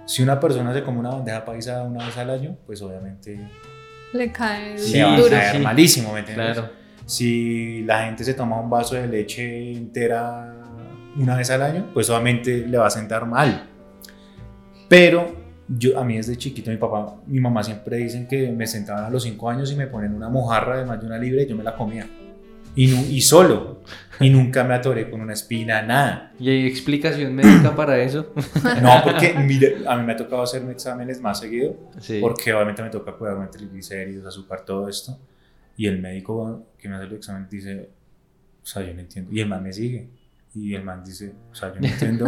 [0.06, 3.39] Si una persona se come una bandeja paisa una vez al año, pues obviamente
[4.14, 5.62] Le cae Sí, le va a caer sí.
[5.62, 6.54] malísimo, ¿me entiendes?
[6.54, 6.70] Claro.
[7.06, 10.56] Si la gente se toma un vaso de leche entera
[11.18, 13.70] una vez al año, pues obviamente le va a sentar mal.
[14.89, 19.06] Pero Yo, a mí desde chiquito, mi papá, mi mamá siempre dicen que me sentaban
[19.06, 21.47] a los 5 años y me ponen una mojarra de más de una libra y
[21.47, 22.06] yo me la comía.
[22.76, 23.82] Y, y solo.
[24.19, 26.32] Y nunca me atoré con una espina, nada.
[26.39, 28.32] ¿Y hay explicación médica para eso?
[28.82, 32.19] No, porque mire, a mí me ha tocado hacerme exámenes más seguido, Sí.
[32.21, 35.17] porque obviamente me toca cuidarme triglicéridos, azúcar, todo esto.
[35.76, 37.89] Y el médico que me hace el examen dice,
[38.61, 39.32] o sea, yo no entiendo.
[39.34, 40.07] Y el man me sigue.
[40.55, 42.28] Y el man dice, o sea, yo no entiendo.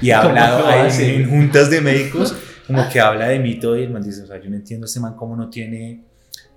[0.00, 2.34] Y ha ¿Cómo hablado ahí en juntas de médicos,
[2.68, 3.76] como que habla de mí todo.
[3.76, 6.04] Y el man dice, o sea, yo no entiendo este man cómo no tiene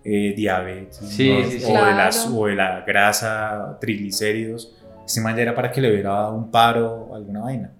[0.09, 1.43] eh, diabetes Sí, ¿no?
[1.49, 1.65] sí, sí.
[1.65, 2.37] o, de las- Claro.
[2.37, 4.73] o de la grasa, triglicéridos.
[5.05, 7.71] Este man ya era para que le hubiera dado un paro o alguna vaina.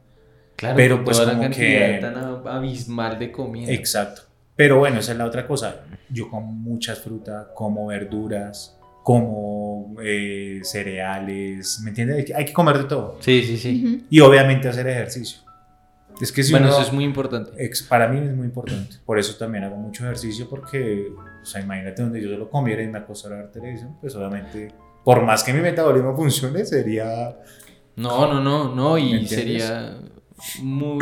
[0.56, 1.66] Claro, pero pues toda la como cantidad
[1.96, 3.72] que- tan ab- abismal de comida.
[3.72, 4.24] Exacto.
[4.56, 5.82] Pero bueno, esa es la otra cosa.
[6.10, 12.32] Yo como muchas frutas, como verduras, como eh, cereales, ¿me entiendes?
[12.36, 13.18] Hay que comer de todo.
[13.22, 13.84] Sí, sí, sí.
[13.86, 14.04] Ujú.
[14.10, 15.40] Y obviamente hacer ejercicio.
[16.22, 17.52] Es que si bueno, uno- eso es muy importante.
[17.58, 18.98] ex- para mí es muy importante.
[19.06, 21.12] Por eso también hago mucho ejercicio porque,
[21.42, 24.74] o sea, imagínate donde yo solo comiera y me acostara a ver televisión, pues obviamente,
[25.04, 27.38] por más que mi metabolismo funcione, sería...
[27.96, 29.98] No, no, no, no, ¿Me y sería
[30.62, 31.00] muy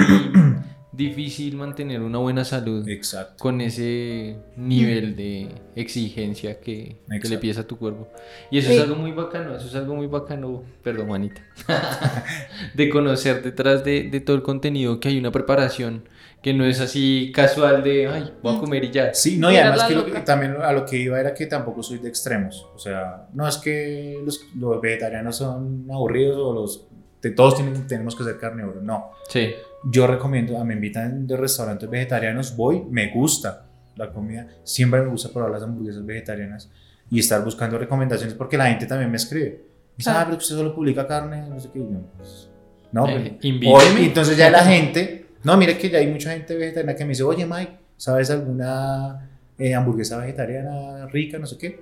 [0.96, 3.36] difícil mantener una buena salud Exacto.
[3.38, 8.08] con ese nivel de exigencia que, que le pides a tu cuerpo.
[8.52, 8.76] Y eso Sí.
[8.76, 11.42] es algo muy bacano, eso es algo muy bacano, perdón, Juanita,
[12.74, 16.08] de conocer detrás de, de todo el contenido que hay una preparación,
[16.42, 19.14] que no es así casual de, ay, voy a comer y ya.
[19.14, 21.98] Sí, no, y además que, lo también a lo que iba era que tampoco soy
[21.98, 22.68] de extremos.
[22.76, 26.88] O sea, no es que los, los vegetarianos son aburridos o los...
[27.22, 29.10] de todos tienen, tenemos que ser carnívoros, no.
[29.28, 29.56] Sí,
[29.86, 33.66] Yo recomiendo, a me invitan de restaurantes vegetarianos, voy, me gusta
[33.96, 36.70] la comida, siempre me gusta probar las hamburguesas vegetarianas
[37.10, 39.64] y estar buscando recomendaciones porque la gente también me escribe.
[39.96, 40.20] Dice, Claro.
[40.20, 41.80] ah, pero usted solo publica carne, no sé qué.
[41.80, 42.50] Yo, pues,
[42.92, 46.56] no, Eh, pues, y entonces ya la gente, no, mire que ya hay mucha gente
[46.56, 51.80] vegetariana que me dice, oye Mike, ¿sabes alguna eh, hamburguesa vegetariana rica, no sé qué?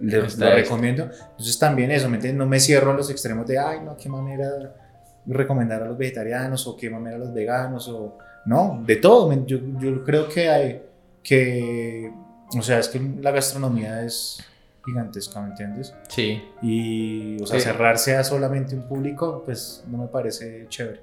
[0.00, 0.56] Le, Está lo esto.
[0.56, 1.04] recomiendo.
[1.04, 2.38] Entonces también eso, ¿me entiendes?
[2.38, 4.85] No me cierro a los extremos de, ay, no, qué manera
[5.26, 9.32] recomendar a los vegetarianos o qué manera a los veganos o no, de todo.
[9.46, 10.82] Yo, yo creo que hay
[11.22, 12.12] que,
[12.56, 14.38] o sea, es que la gastronomía es
[14.84, 15.92] gigantesca, ¿me entiendes?
[16.08, 16.40] sí.
[16.62, 17.66] Y, o sea, Sí.
[17.66, 21.02] cerrarse a solamente un público, pues no me parece chévere.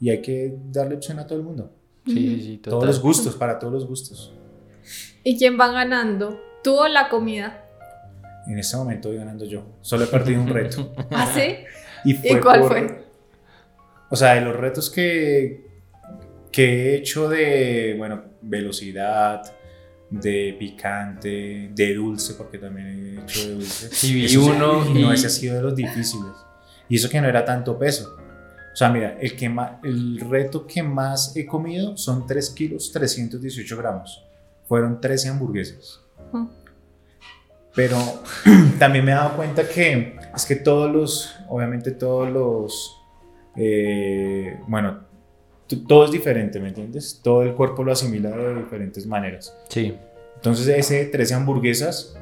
[0.00, 1.70] Y hay que darle opción a todo el mundo.
[2.06, 4.32] Sí, sí, sí, Todos los gustos, para todos los gustos.
[5.24, 6.38] ¿Y quién va ganando?
[6.62, 7.64] ¿Tú o la comida?
[8.46, 9.64] En este momento voy ganando yo.
[9.80, 10.92] Solo he perdido un reto.
[11.10, 11.56] ¿Ah, sí?
[12.04, 13.03] ¿Y, ¿Y cuál fue?
[14.10, 15.66] O sea, de los retos que,
[16.52, 19.42] que he hecho de, bueno, velocidad,
[20.10, 23.88] de picante, de dulce, porque también he hecho de dulce.
[23.90, 26.32] Sí, vi Eso sí, uno No, y- ese ha sido de los difíciles.
[26.88, 28.16] Y eso que no era tanto peso.
[28.72, 29.50] O sea, mira, el, que
[29.84, 34.24] el reto que más he comido son 3 kilos 318 gramos.
[34.66, 36.00] Fueron 13 hamburguesas.
[36.32, 36.50] Ujú.
[37.74, 37.96] Pero
[38.78, 42.96] también me he dado cuenta que es que todos los, obviamente todos los,
[43.56, 45.00] eh, bueno,
[45.88, 47.20] todo es diferente, ¿me entiendes?
[47.22, 49.56] Todo el cuerpo lo asimila de diferentes maneras.
[49.68, 49.94] Sí,
[50.36, 52.16] Entonces ese 13 hamburguesas,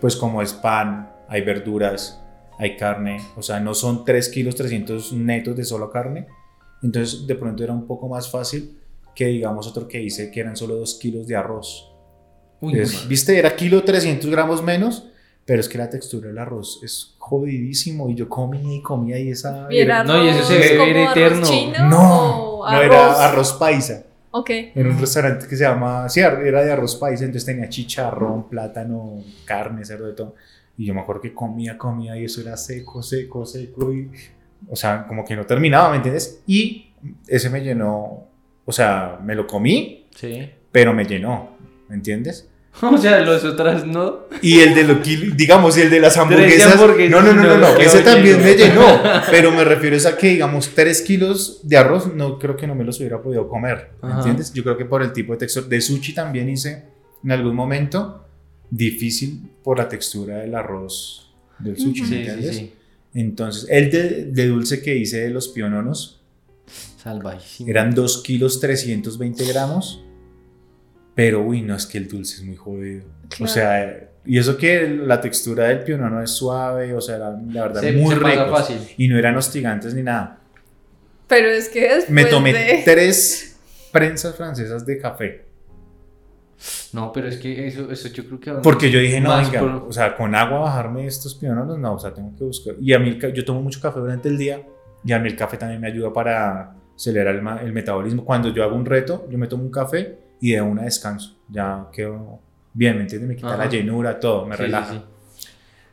[0.00, 2.22] pues como es pan, hay verduras,
[2.58, 6.26] hay carne, o sea, no son 3 kilos 300 netos de solo carne.
[6.82, 8.78] Entonces de pronto era un poco más fácil
[9.14, 11.90] que digamos otro que hice que eran solo 2 kilos de arroz.
[12.60, 13.08] Uy, Es- man.
[13.08, 15.08] Viste, era kilo 300 gramos menos,
[15.46, 19.30] pero es que la textura del arroz es jodidísimo y yo comía y comía y
[19.30, 19.68] esa...
[19.70, 21.46] ¿Y era No, y eso se arroz ve como arroz eterno.
[21.46, 24.02] chino no, no era arroz paisa.
[24.32, 24.50] Ok.
[24.74, 29.22] Era un restaurante que se llama, sí, era de arroz paisa, entonces tenía chicharrón, plátano,
[29.46, 30.34] carne, cerdo, de todo.
[30.76, 34.10] Y yo me acuerdo que comía, comía y eso era seco, seco, seco y,
[34.68, 36.42] o sea, como que no terminaba, ¿me entiendes?
[36.46, 36.90] Y
[37.26, 38.24] ese me llenó,
[38.64, 40.50] o sea, me lo comí, Sí.
[40.70, 41.56] pero me llenó,
[41.88, 42.48] ¿me entiendes?
[42.82, 44.26] O sea, los otras no.
[44.42, 46.74] Y el de lo digamos, y el de las hamburguesas.
[46.74, 48.44] hamburguesas, no, no, no, no, no, no, ese también lleno.
[48.44, 49.00] me llenó.
[49.30, 52.84] Pero me refiero a que, digamos, 3 kilos de arroz, no creo que no me
[52.84, 53.92] los hubiera podido comer.
[54.02, 54.18] ¿Me Ajá.
[54.18, 54.52] entiendes?
[54.52, 55.66] Yo creo que por el tipo de textura.
[55.68, 56.84] De sushi también hice
[57.24, 58.26] en algún momento
[58.70, 62.10] difícil por la textura del arroz del sushi, Ujú.
[62.10, 62.56] ¿me Sí, sí, entiendes?
[62.56, 62.72] sí.
[63.14, 66.20] Entonces, el de, de dulce que hice de los piononos
[67.02, 67.70] Salvajísimo.
[67.70, 70.02] eran 2 kilos 320 gramos.
[71.16, 73.04] Pero, uy, no, es que el dulce es muy jodido.
[73.24, 73.52] O Claro.
[73.52, 77.80] sea, y eso que la textura del pionono es suave, o sea, era, la verdad,
[77.80, 78.46] Se, muy rico.
[78.50, 78.78] fácil.
[78.98, 80.38] Y no eran hostigantes ni nada.
[81.26, 82.82] Pero es que después Me tomé de...
[82.84, 83.58] tres
[83.90, 85.44] prensas francesas de café.
[86.92, 88.52] No, pero es que eso, eso yo creo que...
[88.62, 91.98] Porque yo dije, no, venga, por- o sea, con agua bajarme estos piononos, no, o
[91.98, 92.74] sea, tengo que buscar.
[92.80, 94.62] Y a mí, yo tomo mucho café durante el día
[95.04, 98.24] y a mí el café también me ayuda para acelerar el metabolismo.
[98.24, 101.36] Cuando yo hago un reto, yo me tomo un café y de una descanso.
[101.48, 102.40] Ya quedo
[102.74, 103.28] bien, ¿me entiendes?
[103.28, 103.56] Me quita Ajá.
[103.64, 104.92] la llenura, todo, me Sí, relaja.
[104.94, 105.00] sí,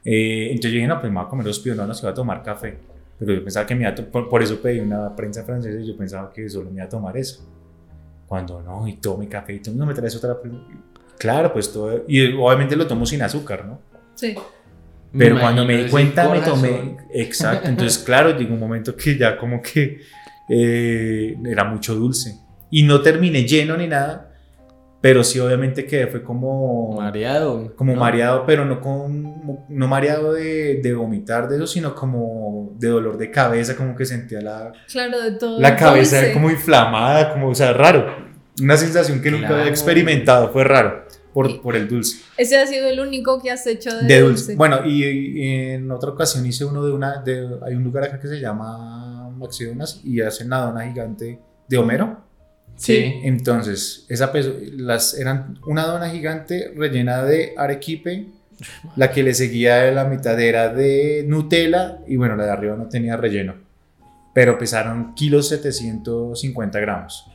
[0.05, 2.13] Eh, entonces yo dije, no, pues me voy a comer los piononos y voy a
[2.13, 2.77] tomar café.
[3.19, 5.79] Pero yo pensaba que me iba a to- por, por eso pedí una prensa francesa
[5.79, 7.47] y yo pensaba que solo me iba a tomar eso.
[8.27, 10.39] Cuando no, y tomo mi café y tú no me traes otra.
[10.41, 10.59] prensa?".
[11.17, 12.03] Claro, pues todo.
[12.07, 13.79] Y obviamente lo tomo sin azúcar, ¿no?
[14.15, 14.35] Sí.
[15.15, 16.97] Pero Me cuando me di cuenta, me tomé.
[17.13, 17.69] Exacto.
[17.69, 20.01] Entonces, claro, llegó un momento que ya como que
[20.49, 22.39] eh, era mucho dulce.
[22.71, 24.32] Y no terminé lleno ni nada.
[25.03, 26.95] Pero sí, obviamente que fue como.
[26.95, 27.75] Mareado.
[27.75, 27.99] como ¿no?
[27.99, 29.33] mareado, pero no con
[29.67, 34.05] no mareado de, de vomitar de eso, sino como de dolor de cabeza, como que
[34.05, 35.59] sentía la, Claro, de todo.
[35.59, 36.31] la cabeza dulce.
[36.33, 38.05] como inflamada, como, o sea, raro.
[38.61, 39.61] Una sensación que nunca Claro.
[39.63, 42.19] había experimentado, fue raro por, por el dulce.
[42.37, 44.43] Ese ha sido el único que has hecho de, De dulce.
[44.43, 44.55] dulce.
[44.55, 48.19] Bueno, y, y en otra ocasión hice uno de una, de, hay un lugar acá
[48.21, 52.19] que se llama Maxidonas y hacen la dona gigante de Homero.
[52.75, 53.21] Sí.
[53.23, 58.27] Entonces, esa peso- las, eran una dona gigante rellena de arequipe,
[58.95, 62.75] la que le seguía de la mitad era de Nutella y bueno, la de arriba
[62.75, 63.55] no tenía relleno,
[64.33, 67.25] pero pesaron kilos 750 gramos.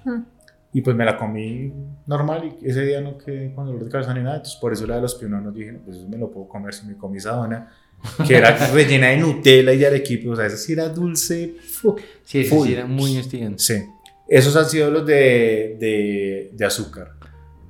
[0.72, 1.72] Y pues me la comí
[2.06, 4.86] normal y ese día no quedé con dolor de cabeza ni nada, entonces por eso
[4.86, 7.32] la de los piononos dije, no, pues me lo puedo comer si me comí esa
[7.32, 7.68] dona,
[8.26, 11.54] que era rellena de Nutella y de arequipe, o sea, esa sí era dulce.
[11.62, 11.96] fu.
[12.24, 12.66] Sí, Full.
[12.66, 13.58] sí era muy hostigante.
[13.62, 13.82] Sí,
[14.28, 17.14] esos han sido los de, de, de azúcar.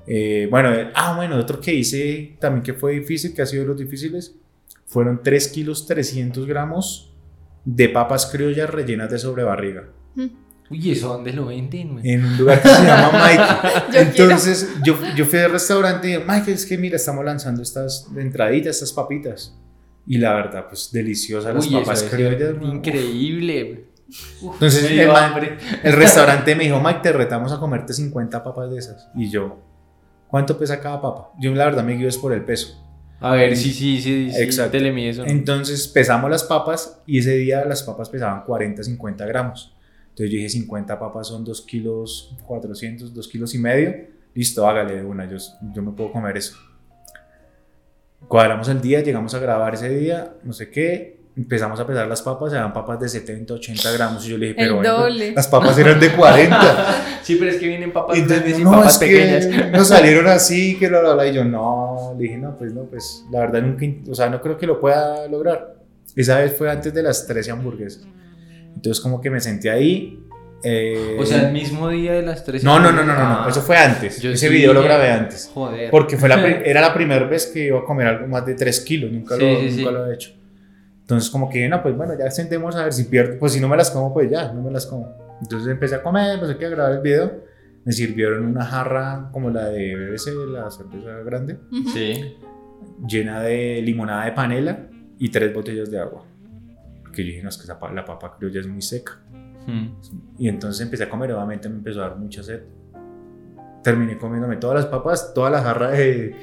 [0.07, 3.63] Eh, bueno, eh, ah, bueno, otro que hice también que fue difícil, que ha sido
[3.63, 4.35] de los difíciles,
[4.87, 7.15] fueron 3 kilos 300 gramos
[7.65, 9.91] de papas criollas rellenas de sobrebarriga
[10.71, 11.99] Uy, ¿eso dónde lo venden?
[12.03, 13.93] en un lugar que se llama Mike.
[13.93, 17.63] Yo Entonces yo, yo fui al restaurante y dije, Mike, es que mira, estamos lanzando
[17.63, 19.59] estas entraditas, estas papitas.
[20.07, 22.55] Y la verdad, pues deliciosas las Uy, papas criollas.
[22.63, 23.88] Increíble.
[24.09, 25.59] Uf, Entonces, el hambre.
[25.83, 29.09] El restaurante me dijo, Mike, te retamos a comerte 50 papas de esas.
[29.15, 29.59] Y yo,
[30.29, 31.33] ¿cuánto pesa cada papa?
[31.39, 32.85] Yo la verdad me guío es por el peso.
[33.21, 34.31] A ver, sí, sí, sí.
[34.31, 34.77] sí Exacto.
[34.79, 35.25] Eso.
[35.27, 39.75] Entonces pesamos las papas y ese día las papas pesaban 40, 50 gramos.
[40.11, 43.95] Entonces yo dije, 50 papas son 2 kilos 400, 2 kilos y medio.
[44.35, 45.37] Listo, hágale de una, yo,
[45.75, 46.57] yo me puedo comer eso.
[48.27, 51.18] Cuadramos el día, llegamos a grabar ese día, no sé qué.
[51.39, 54.27] Empezamos a pesar las papas, eran papas de 70, 80 gramos.
[54.27, 55.33] Y yo le dije, El pero bueno, doble.
[55.33, 57.05] las papas eran de 40.
[57.23, 59.71] Sí, pero es que vienen papas Y entonces, grandes y no, papas es que pequeñas.
[59.73, 61.27] nos salieron así, que bla, bla, bla.
[61.29, 64.41] Y yo, no, le dije, no, pues no, pues la verdad nunca, o sea, no
[64.41, 65.75] creo que lo pueda lograr.
[66.17, 68.07] Esa vez fue antes de las 13 hamburguesas.
[68.75, 70.19] Entonces, como que me senté ahí.
[70.65, 72.65] eh, O sea, el mismo día de las tres.
[72.65, 74.21] no, no, no, no, no, no, Ah, eso fue antes.
[74.21, 75.51] yo Ese sí, video lo grabé antes.
[75.55, 75.91] Joder.
[75.91, 78.81] Porque fue la era la primera vez que iba a comer algo más de 3
[78.81, 79.83] kilos, nunca, Sí, lo, sí, nunca sí.
[79.95, 80.31] lo he hecho.
[81.09, 83.39] Entonces, como que, no, pues bueno, ya sentemos a ver si pierdo.
[83.39, 85.09] Pues si no me las como, pues ya, no me las como.
[85.41, 87.33] Entonces empecé a comer, pues hay que grabar el video.
[87.85, 91.59] Me sirvieron una jarra como la de BBC, la cerveza grande.
[91.95, 92.37] Sí.
[93.07, 94.87] llena de limonada de panela
[95.19, 96.25] y tres botellas de agua.
[97.03, 99.19] Porque yo dije, no, es que esa pa- la papa criolla es muy seca.
[99.67, 99.87] Mm.
[100.39, 102.63] Y entonces empecé a comer, obviamente me empezó a dar mucha sed.
[103.83, 106.35] Terminé comiéndome todas las papas, toda la jarra de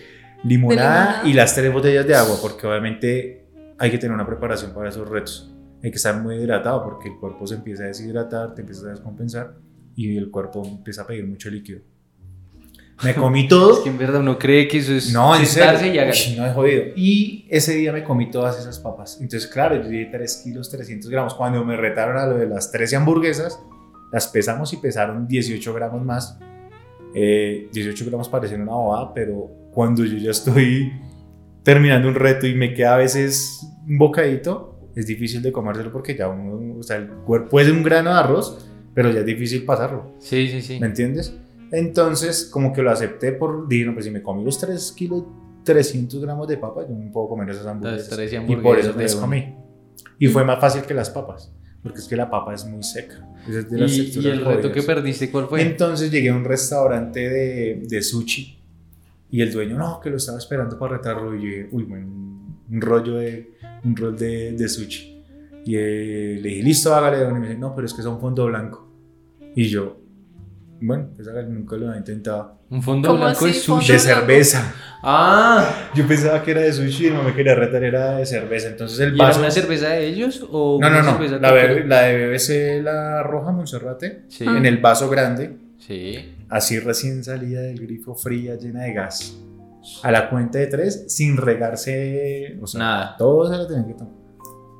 [0.44, 1.28] limonada, limonada.
[1.30, 3.45] y las tres botellas de agua, porque obviamente
[3.78, 5.52] hay que tener una preparación para esos retos.
[5.84, 8.90] Hay que estar muy hidratado porque el cuerpo se empieza a deshidratar, te empieza a
[8.92, 9.56] descompensar
[9.96, 11.82] y el cuerpo empieza a pedir mucho líquido.
[13.04, 13.84] Me comí Es todo.
[13.84, 15.88] que en verdad uno cree que eso es No, en serio.
[15.88, 16.00] y.
[16.32, 16.84] Uy, no, es jodido.
[16.96, 19.20] Y ese día me comí todas esas papas.
[19.22, 21.34] Entonces, claro, yo dije 3 kilos 300 gramos.
[21.36, 23.60] Cuando me retaron a lo de las 13 hamburguesas,
[24.12, 26.40] las pesamos y pesaron 18 gramos más.
[27.14, 30.92] Eh, 18 gramos parecen una bobada, pero cuando yo ya estoy
[31.66, 36.16] terminando un reto y me queda a veces un bocadito, es difícil de comérselo porque
[36.16, 39.66] ya uno, o sea, el cuerpo es un grano de arroz, pero ya es difícil
[39.66, 40.14] pasarlo.
[40.20, 40.80] Sí, sí, sí.
[40.80, 41.36] ¿Me entiendes?
[41.72, 45.24] Entonces, como que lo acepté por, dije, no, pues si me comí los 3 kilos,
[45.64, 48.10] 300 gramos de papa, yo no puedo comer esas hamburguesas.
[48.16, 49.56] tres y por hamburguesas eso de las comí.
[50.20, 51.52] Y fue más fácil que las papas,
[51.82, 53.28] porque es que la papa es muy seca.
[53.50, 54.86] Es de las Y, y el reto que jodidas.
[54.86, 55.64] perdiste, ¿cuál fue?
[55.64, 58.55] Entonces llegué a un restaurante de, de sushi
[59.32, 61.36] y el dueño, no, que lo estaba esperando para retarlo.
[61.36, 63.54] Y yo dije, uy, bueno, un, rollo de,
[63.84, 65.24] un rol de, de sushi.
[65.66, 67.28] Y eh, le dije, listo, hágale.
[67.30, 68.88] Y me dice, no, pero es que es un fondo blanco.
[69.56, 69.98] Y yo,
[70.82, 72.60] bueno, pues hágale, nunca lo había intentado.
[72.70, 73.94] Un fondo ¿Cómo blanco de así, sushi.
[73.94, 74.74] De cerveza.
[75.04, 78.70] Ah, Yo pensaba que era de sushi y no me quería retar, era de cerveza.
[78.70, 79.40] Entonces el ¿y era vaso.
[79.40, 81.12] una cerveza de ellos o No, no, una no.
[81.14, 81.52] cerveza La,
[81.86, 84.46] la de BBC, la roja Monserrate, Sí.
[84.46, 85.58] en el vaso grande.
[85.88, 86.36] Sí.
[86.50, 89.38] así recién salida del grifo fría, llena de gas,
[90.04, 93.16] a la cuenta de tres, sin regarse, o sea, Nada.
[93.18, 94.14] todo se lo tienen que tomar.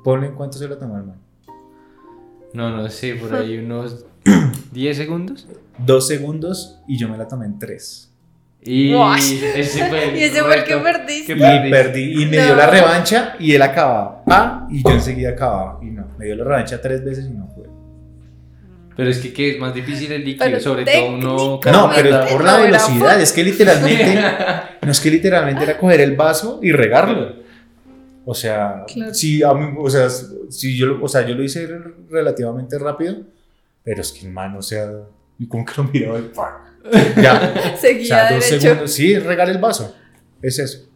[0.02, 1.20] Ponle en cuánto se lo tomó el man.
[2.54, 4.04] No, no sé, por ahí unos
[4.74, 5.46] ¿10 segundos?
[5.78, 8.12] Dos segundos y yo me la tomé en tres.
[8.62, 8.92] Y
[9.54, 11.34] ese fue el Y ese fue el que perdiste.
[11.34, 12.22] ¿Qué Y perdí.
[12.22, 12.56] Y me dio No.
[12.56, 14.22] la revancha y él acababa.
[14.26, 15.78] Ah, y yo enseguida acababa.
[15.82, 17.48] Y no, me dio la revancha tres veces y no.
[18.96, 21.60] Pero es que ¿qué es más difícil el líquido, Pero sobre todo uno...
[21.70, 23.20] No, pero es por la velocidad.
[23.20, 24.20] Es que literalmente.
[24.82, 27.34] No es que literalmente era coger el vaso y regarlo.
[28.24, 29.12] O sea, Claro.
[29.12, 31.68] si a mí- o sea, si yo, lo- o sea, yo lo hice
[32.08, 33.16] relativamente rápido,
[33.82, 34.88] pero es que el man, o sea,
[35.40, 37.20] y como que lo miraba y.
[37.20, 38.60] Ya, o Seguía sea, dos derecho.
[38.60, 38.92] segundos.
[38.92, 39.94] Sí, regar el vaso.
[40.40, 40.88] Es eso.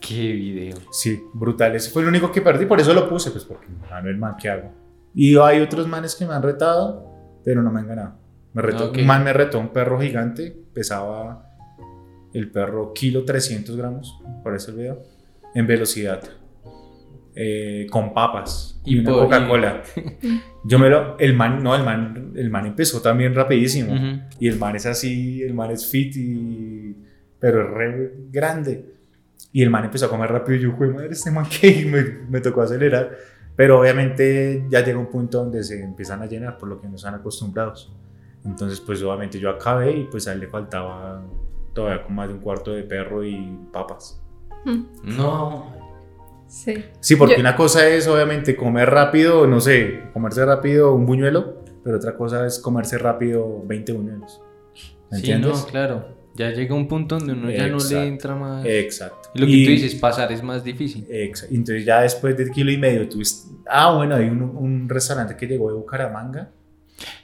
[0.00, 0.76] Qué video.
[0.92, 1.74] Sí, brutal.
[1.74, 4.16] Ese fue el único que perdí, por eso lo puse, pues porque ah, no el
[4.16, 4.70] man que hago.
[5.14, 7.13] Y hay otros manes que me han retado,
[7.44, 8.14] pero no me han ganado.
[8.52, 8.92] Me retó.
[8.92, 11.50] Un man me retó un perro gigante, pesaba
[12.32, 15.02] el perro kilo 300 gramos, por ese el video,
[15.54, 16.20] en velocidad,
[17.36, 19.82] eh, con papas y, Y una Coca-Cola.
[20.64, 23.94] Yo me lo, el man, no, el man, el man empezó también rapidísimo.
[24.38, 26.96] Y el man es así, el man es fit y...
[27.38, 28.94] Pero es re grande.
[29.52, 32.28] Y el man empezó a comer rápido y yo, "Jue madre, este man que me,
[32.28, 33.16] me tocó acelerar.
[33.56, 36.96] Pero obviamente ya llega un punto donde se empiezan a llenar por lo que no
[36.96, 37.92] están acostumbrados.
[38.44, 41.22] Entonces pues obviamente yo acabé y pues a él le faltaba
[41.72, 44.20] todavía con más de un cuarto de perro y papas.
[44.64, 45.72] Mm, No.
[46.46, 46.84] Sí.
[47.00, 51.62] Sí, porque Yo- una cosa es obviamente comer rápido, no sé, comerse rápido un buñuelo,
[51.82, 54.40] pero otra cosa es comerse rápido 20 buñuelos.
[55.10, 55.64] ¿Me Sí, entiendes?
[55.64, 56.04] no, claro.
[56.36, 57.94] Ya llega un punto donde uno ya no Exacto.
[58.00, 58.66] le entra más.
[58.66, 59.28] Exacto.
[59.34, 61.06] Y lo que Y- tú dices, pasar es más difícil.
[61.08, 63.48] Exa- Entonces ya después de kilo y medio tuviste...
[63.68, 66.50] Ah, bueno, hay un, un restaurante que llegó de Bucaramanga.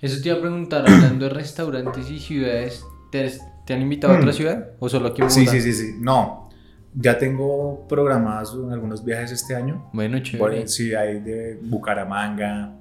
[0.00, 3.32] Eso te iba a preguntar, hablando de restaurantes y ciudades, ¿te,
[3.66, 4.34] te han invitado a otra Hmm.
[4.34, 4.68] ciudad?
[4.78, 5.94] ¿O solo aquí en Sí, sí, sí, sí.
[6.00, 6.48] No,
[6.94, 9.90] ya tengo programados algunos viajes este año.
[9.92, 10.38] Bueno, chévere.
[10.38, 12.74] Bueno, sí, hay de Bucaramanga.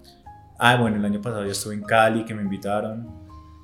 [0.59, 3.18] Ah, bueno, el año pasado ya estuve en Cali, que me invitaron.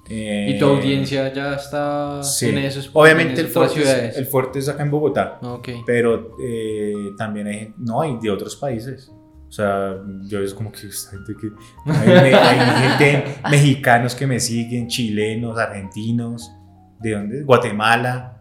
[0.08, 2.50] Eh, ¿Y tu audiencia ya está Sí.
[2.50, 4.12] en esos Obviamente en el fuerte, ciudades?
[4.12, 5.40] es, el fuerte es acá en Bogotá.
[5.42, 5.70] Ok.
[5.86, 9.12] Pero eh, también hay gente, no, hay de otros países.
[9.48, 9.96] O sea,
[10.28, 11.50] yo es como que esta gente que.
[11.92, 16.52] Hay, hay gente, mexicanos que me siguen, chilenos, argentinos,
[17.00, 17.44] ¿de dónde?
[17.44, 18.32] Guatemala.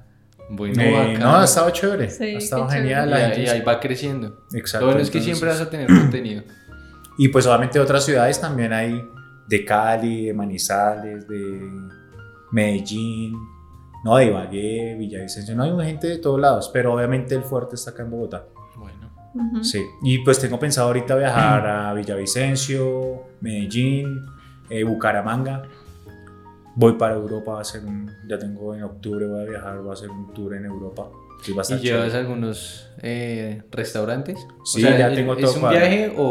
[0.50, 2.10] Bueno, Eh, no, ha estado chévere.
[2.10, 3.08] Sí, ha estado genial.
[3.08, 4.44] y, ahí- y ahí va creciendo.
[4.52, 4.86] Exacto.
[4.86, 6.42] Lo bueno es que entonces- siempre vas a tener contenido.
[7.16, 9.00] Y pues obviamente otras ciudades también hay
[9.48, 11.70] de Cali, de Manizales, de
[12.52, 13.36] Medellín,
[14.04, 17.92] no, de Ibagué, Villavicencio, no hay gente de todos lados, pero obviamente el fuerte está
[17.92, 18.46] acá en Bogotá.
[18.76, 19.62] Bueno.
[19.62, 24.20] Sí, y pues tengo pensado ahorita viajar a Villavicencio, Medellín,
[24.68, 25.62] eh, Bucaramanga.
[26.76, 29.90] Voy para Europa, va a ser un, ya tengo en octubre voy a viajar, voy
[29.90, 31.08] a hacer un tour en Europa.
[31.42, 32.18] Sí, va a ¿Y llevas chévere.
[32.18, 34.38] algunos eh, restaurantes?
[34.64, 35.86] Sí, ya ¿es- tengo ¿Es todo un cuadrado.
[35.86, 36.22] viaje o,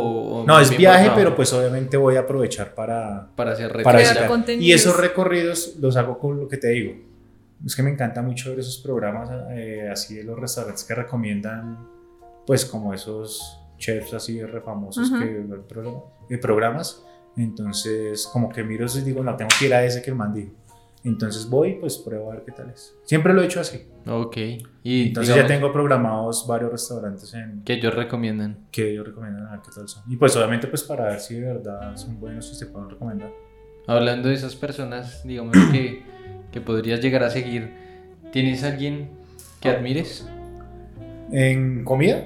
[0.41, 4.65] o No, es viaje, pero pues obviamente voy a aprovechar para, Para hacer contenidos.
[4.65, 6.93] Y esos recorridos los hago con lo que te digo.
[7.65, 11.87] Es que me encanta mucho ver esos programas eh, así de los restaurantes que recomiendan,
[12.45, 15.19] pues como esos chefs así de refamosos Ujú.
[15.19, 17.03] que ven programa- eh, programas.
[17.37, 20.33] Entonces, como que miro y digo, no, tengo que ir a ese que el man
[20.33, 20.51] dijo.
[21.03, 22.95] Entonces voy, pues pruebo a ver qué tal es.
[23.03, 23.87] Siempre lo he hecho así.
[24.07, 24.37] Ok.
[24.83, 28.67] Y Entonces digamos, ya tengo programados varios restaurantes en, que ellos recomiendan.
[28.71, 30.03] que ellos recomiendan a ver qué tal son.
[30.07, 33.31] Y pues obviamente pues para ver si de verdad son buenos y se pueden recomendar.
[33.85, 36.03] Hablando de esas personas, digamos que,
[36.51, 37.73] que podrías llegar a seguir,
[38.31, 39.11] ¿tienes alguien
[39.59, 40.25] que admires?
[41.31, 42.23] En comida,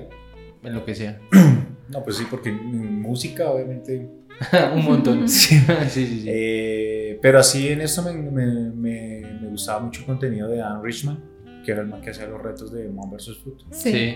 [0.63, 1.19] En lo que sea.
[1.89, 4.07] no, pues sí, porque en música obviamente
[4.75, 5.27] Un montón.
[5.29, 5.57] Sí.
[5.89, 6.25] sí, sí, sí.
[6.27, 10.83] Eh, pero así en esto me, me, me, me gustaba mucho el contenido de Dan
[10.83, 11.23] Richman,
[11.65, 13.37] que era el man que hacía los retos de Man vs.
[13.43, 13.61] Food.
[13.71, 13.91] Sí.
[13.91, 14.15] Sí.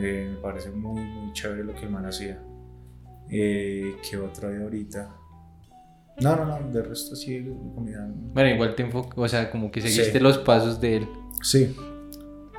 [0.00, 2.42] Eh, me parece muy, muy chévere lo que el man hacía.
[3.30, 5.16] Eh, ¿Qué otro hay ahorita?
[6.20, 8.06] No, no, no, de resto sí, de comida.
[8.34, 10.18] Bueno, igual te enfocas, o sea, como que seguiste Sí.
[10.18, 11.08] los pasos de él.
[11.42, 11.74] Sí,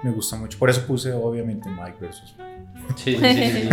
[0.04, 0.58] me gusta mucho.
[0.58, 2.36] Por eso puse obviamente Mike vs.
[2.95, 3.70] Sí, sí, sí.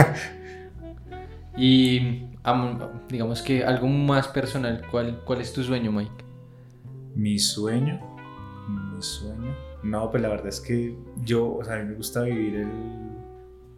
[1.61, 6.24] Y am- digamos que algo más personal, ¿cuál, cuál es tu sueño, Mike?
[7.14, 8.00] Mi sueño,
[8.68, 9.54] mi sueño.
[9.82, 12.70] No, pues la verdad es que yo, o sea, a mí me gusta vivir el,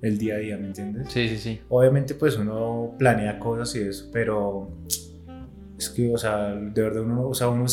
[0.02, 1.08] el día a día, ¿me entiendes?
[1.10, 1.60] Sí, sí, sí.
[1.68, 4.68] Obviamente pues uno planea cosas y eso, pero
[5.76, 7.64] es que, o sea, de verdad uno, o sea, uno,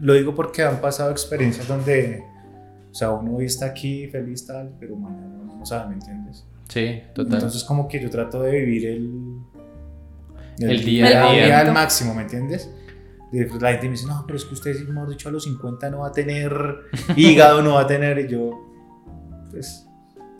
[0.00, 2.24] lo digo porque han pasado experiencias donde,
[2.90, 6.44] o sea, uno hoy está aquí feliz tal, pero mañana no sabe, ¿me entiendes?
[6.72, 7.34] Sí, total.
[7.34, 9.40] Entonces como que yo trato de vivir el,
[10.58, 11.60] El día a día.
[11.60, 12.70] al máximo, ¿me entiendes?
[13.30, 15.90] Pues, la gente me dice, no, pero es que usted, mejor dicho, a los 50
[15.90, 16.54] no va a tener
[17.16, 18.50] hígado, no va a tener, y yo,
[19.50, 19.86] pues,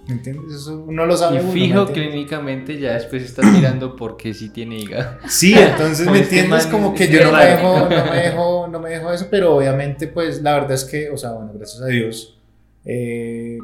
[0.09, 0.53] ¿Me entiendes?
[0.53, 1.37] Eso uno lo sabe.
[1.37, 2.13] Y uno, fijo ¿me entiendes?
[2.13, 5.19] clínicamente ya después estás mirando por qué sí tiene hígado.
[5.29, 8.81] Sí, entonces me este entiendes, como que yo no me, dejo, no, me dejo, no
[8.81, 11.87] me dejo eso, pero obviamente pues la verdad es que, o sea, bueno, gracias a
[11.87, 12.41] Dios,
[12.85, 13.59] eh,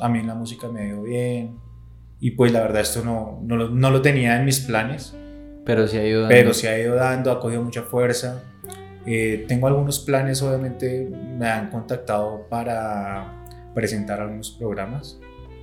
[0.00, 1.67] a mí la música me dio bien
[2.20, 5.14] y pues la verdad esto no, no, lo, no lo tenía en mis planes,
[5.64, 6.34] Pero se ha ido dando.
[6.34, 8.42] pero se ha ido dando, ha cogido mucha fuerza.
[9.06, 11.08] Eh, tengo algunos planes, obviamente
[11.38, 13.44] me han contactado para
[13.74, 15.18] presentar algunos programas.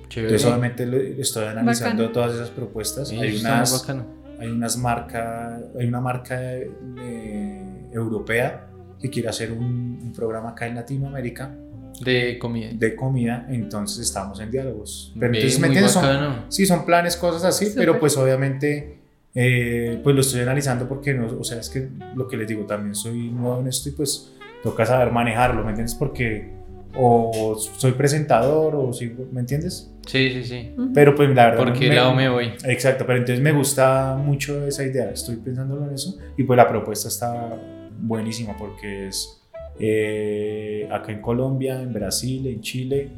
[0.08, 0.34] Chévere.
[0.34, 2.12] Entonces obviamente estoy analizando Bacano.
[2.12, 3.08] todas esas propuestas.
[3.08, 4.06] Sí, hay unas bacano.
[4.40, 8.66] hay unas marcas, hay una marca eh, europea
[9.00, 11.54] que quiere hacer un, un programa acá en Latinoamérica
[12.00, 12.68] De comida.
[12.72, 15.12] de comida, entonces estamos en diálogos.
[15.18, 15.92] Pero entonces, ¿me entiendes?
[15.92, 18.98] Son- sí, son planes, cosas así, pero pues obviamente
[19.34, 22.64] eh, pues lo estoy analizando porque no, o sea, es que lo que les digo,
[22.64, 24.32] también soy nuevo en esto y pues
[24.62, 25.94] toca saber manejarlo, ¿me entiendes?
[25.94, 26.54] Porque
[26.98, 29.92] o soy presentador o sí, ¿me entiendes?
[30.06, 30.74] Sí, sí, sí.
[30.94, 31.64] Pero pues la verdad...
[31.64, 32.52] ¿Por qué lado me voy?
[32.64, 36.66] Exacto, pero entonces me gusta mucho esa idea, estoy pensándolo en eso y pues la
[36.66, 37.60] propuesta está
[38.00, 39.35] buenísima porque es
[39.78, 43.08] eh, acá en Colombia, en Brasil, en Chile,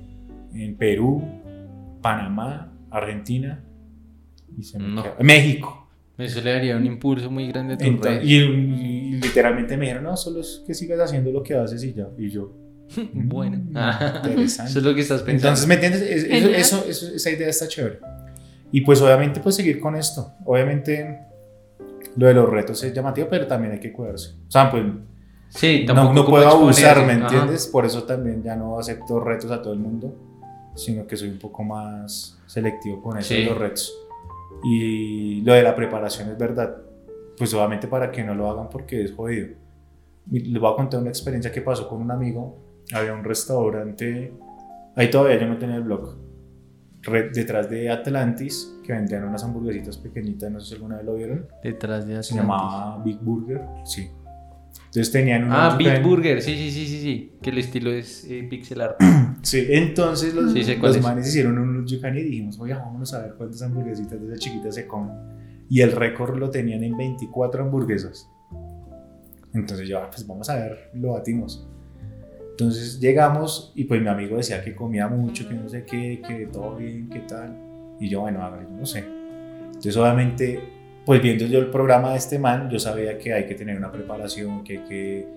[0.55, 1.23] en Perú,
[2.03, 3.63] Panamá, Argentina
[4.57, 5.05] y se me No.
[5.21, 5.87] México.
[6.17, 10.03] Eso le daría un impulso muy grande a tu Entonces, y, y literalmente me dijeron,
[10.05, 12.09] no, solo es que sigas haciendo lo que haces y ya.
[12.19, 12.53] Y yo,
[13.13, 13.59] Bueno.
[13.59, 14.71] mm, Ah, interesante.
[14.71, 15.49] Eso es lo que estás pensando.
[15.61, 16.03] Entonces, ¿me entiendes?
[16.03, 18.01] Es- eso- eso- eso- esa idea está chévere.
[18.73, 20.33] Y pues obviamente pues seguir con esto.
[20.45, 21.21] Obviamente
[22.17, 24.33] lo de los retos es llamativo, pero también hay que cuidarse.
[24.49, 24.83] O sea, pues
[25.49, 27.05] sí, no, tampoco no puedo abusar.
[27.07, 27.23] ¿me Ajá.
[27.27, 27.67] entiendes?
[27.67, 30.15] Por eso también ya no acepto retos a todo el mundo,
[30.75, 33.47] sino que soy un poco más selectivo con eso de Sí.
[33.47, 33.95] los retos.
[34.65, 36.77] Y lo de la preparación es verdad.
[37.37, 39.49] Pues obviamente para que no lo hagan porque es jodido.
[40.31, 42.59] Les voy a contar una experiencia que pasó con un amigo.
[42.93, 44.33] Había un restaurante,
[44.97, 46.17] ahí todavía yo no tenía el blog,
[47.35, 51.47] detrás de Atlantis, que vendían unas hamburguesitas pequeñitas, no sé si alguna vez lo vieron.
[51.63, 52.37] Detrás de Se Atlantis.
[52.37, 54.11] llamaba Big Burger, sí.
[54.89, 57.33] Entonces tenían un Ah, Big Burger, sí, sí, sí, sí, sí.
[57.43, 58.97] Que el estilo es eh, pixel art.
[59.43, 61.03] Sí, entonces los, Sí, los es.
[61.03, 64.75] manes hicieron un yucan y dijimos, oye, vámonos a ver cuántas hamburguesitas de esas chiquitas
[64.75, 65.13] se comen.
[65.69, 68.29] Y el récord lo tenían en 24 hamburguesas.
[69.55, 71.67] Entonces yo, ah, pues vamos a ver, lo batimos.
[72.51, 76.47] Entonces llegamos y pues mi amigo decía que comía mucho, que no sé qué, que
[76.47, 77.57] todo bien, qué tal.
[78.01, 79.05] Y yo, bueno, hágale, yo no sé.
[79.67, 80.61] Entonces obviamente,
[81.09, 83.91] pues viendo yo el programa de este man, yo sabía que hay que tener una
[83.91, 85.29] preparación, que hay que,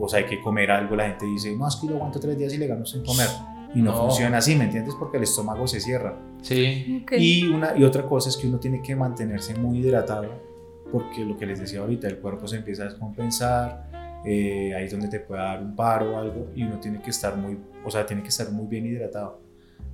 [0.00, 0.96] o sea, hay que comer algo.
[0.96, 3.26] La gente dice, no, es que lo aguanto tres días y le gano sin comer.
[3.74, 3.98] Y no, No.
[3.98, 4.94] funciona así, ¿me entiendes?
[4.98, 6.16] Porque el estómago se cierra.
[6.40, 7.02] Sí.
[7.02, 7.12] Ok.
[7.18, 10.30] Y, una, y otra cosa es que uno tiene que mantenerse muy hidratado,
[10.90, 13.90] porque lo que les decía ahorita, el cuerpo se empieza a descompensar,
[14.24, 17.10] eh, ahí es donde te puede dar un paro o algo, y uno tiene que
[17.10, 19.42] estar muy, o sea, tiene que estar muy bien hidratado.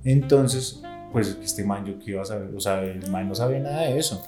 [0.05, 3.59] Entonces, pues este man yo que iba a saber, o sea, el man no sabía
[3.59, 4.25] nada de eso.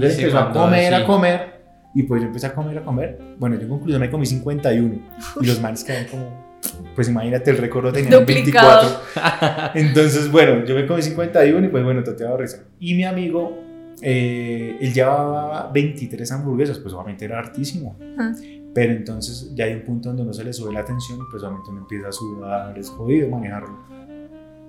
[0.00, 1.02] Y Le se empezó a comer, así.
[1.02, 1.60] a comer,
[1.94, 3.18] y pues yo empecé a comer, a comer.
[3.38, 4.94] Bueno, yo en conclusión me comí 51,
[5.40, 6.58] y los manes quedan como,
[6.94, 9.00] pues imagínate, el récord lo tenían en Duplicado.
[9.14, 9.70] 24.
[9.74, 12.64] Entonces, bueno, yo me comí 51 y pues bueno, te daba risa.
[12.78, 13.58] Y mi amigo,
[14.02, 17.96] eh, él llevaba 23 hamburguesas, pues obviamente era hartísimo.
[18.18, 18.34] Ajá.
[18.72, 21.42] Pero entonces ya hay un punto donde uno se le sube la tensión y pues
[21.42, 23.76] obviamente uno empieza a sudar, es jodido manejarlo.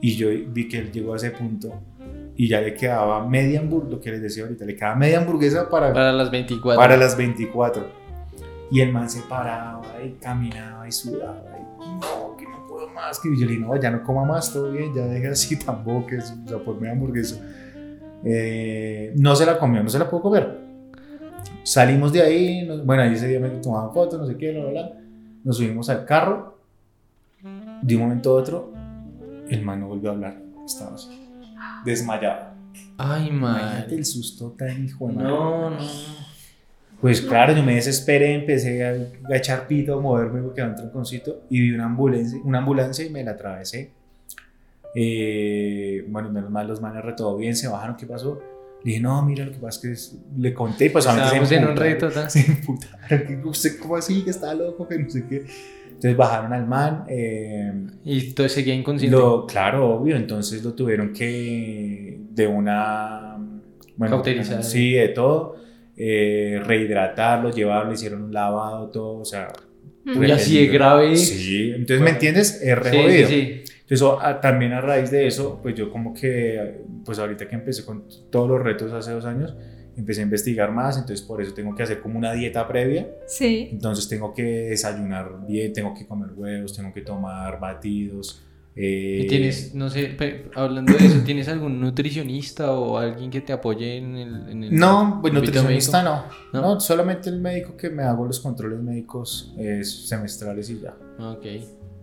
[0.01, 1.71] Y yo vi que él llegó a ese punto
[2.43, 5.69] y ya le quedaba media hamburguesa, lo que les decía ahorita, le quedaba media hamburguesa
[5.69, 6.79] para, Para las 24.
[6.81, 7.85] para las 24.
[8.71, 11.43] Y el man se paraba y caminaba y sudaba.
[11.59, 13.19] Y no, que no puedo más.
[13.19, 16.07] Que yo le dije, no, ya no coma más, todo bien, ya deje así tampoco,
[16.07, 17.35] que es, o sea, por media hamburguesa.
[18.23, 20.57] Eh, no se la comió, no se la pudo comer.
[21.63, 24.61] Salimos de ahí, nos- bueno, ahí ese día me tomaban fotos, no sé qué, bla,
[24.61, 24.91] bla, bla.
[25.43, 26.57] Nos subimos al carro.
[27.83, 28.71] De un momento a otro,
[29.49, 30.37] el man no volvió a hablar.
[30.65, 31.20] Estaba así,
[31.85, 32.51] desmayado.
[32.97, 33.95] Ay, Imagínate madre.
[33.95, 35.13] el susto tan hijo de.
[35.15, 35.77] No, no.
[37.01, 40.75] Pues claro, yo me desesperé, empecé a, a echar pito, a moverme porque era un
[40.75, 43.91] tronconcito y vi una ambulancia, una ambulancia y me la atravesé.
[44.93, 48.39] Eh, bueno, menos mal los manes re todo bien, se bajaron, ¿qué pasó?
[48.83, 51.11] Le dije, no, mira, lo que pasa es que es- le conté y pues a
[51.13, 52.29] Estábamos en un reto, ¿tá?
[52.29, 55.45] Se emputaron, que cómo así, que está loco, que no sé qué.
[56.01, 57.03] Entonces bajaron al man.
[57.09, 57.71] eh,
[58.03, 59.15] Y todo seguía inconsciente.
[59.15, 63.37] lo, claro, obvio, entonces lo tuvieron que de una...
[63.97, 64.63] Bueno, Cauterizar.
[64.63, 65.57] Sí, de todo.
[65.95, 69.49] eh, rehidratarlo, llevarlo, hicieron un lavado, todo, o sea...
[70.03, 70.23] Mm.
[70.23, 71.15] Y así de grave.
[71.15, 72.59] Sí, entonces, ¿me entiendes?
[72.63, 73.27] Es re Sí, sí, jodido.
[73.27, 73.61] sí.
[73.87, 77.85] Entonces, a- también a raíz de eso, pues yo como que, pues ahorita que empecé
[77.85, 79.53] con todos los retos hace dos años,
[79.97, 83.69] empecé a investigar más, entonces por eso tengo que hacer como una dieta previa, Sí.
[83.71, 89.27] entonces tengo que desayunar bien, tengo que comer huevos, tengo que tomar batidos, Eh, ¿Y
[89.27, 90.15] tienes, no sé,
[90.55, 94.49] hablando de eso, ¿tienes algún nutricionista o alguien que te apoye en el...
[94.49, 96.23] En el No, pues nutricionista no.
[96.53, 96.61] ¿No?
[96.61, 96.79] no.
[96.79, 100.95] solamente el médico que me hago los controles médicos eh, semestrales y ya.
[101.19, 101.45] Ok.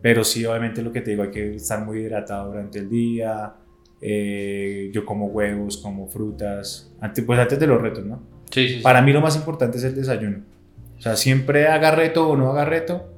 [0.02, 3.54] Pero sí, obviamente lo que te digo, hay que estar muy hidratado durante el día.
[4.00, 6.92] Eh, yo como huevos, como frutas.
[7.00, 8.22] Antes, pues antes de los retos, ¿no?
[8.50, 8.80] Sí, sí, sí.
[8.82, 10.44] Para mí lo más importante es el desayuno.
[10.98, 13.08] O sea, siempre haga reto o no haga reto,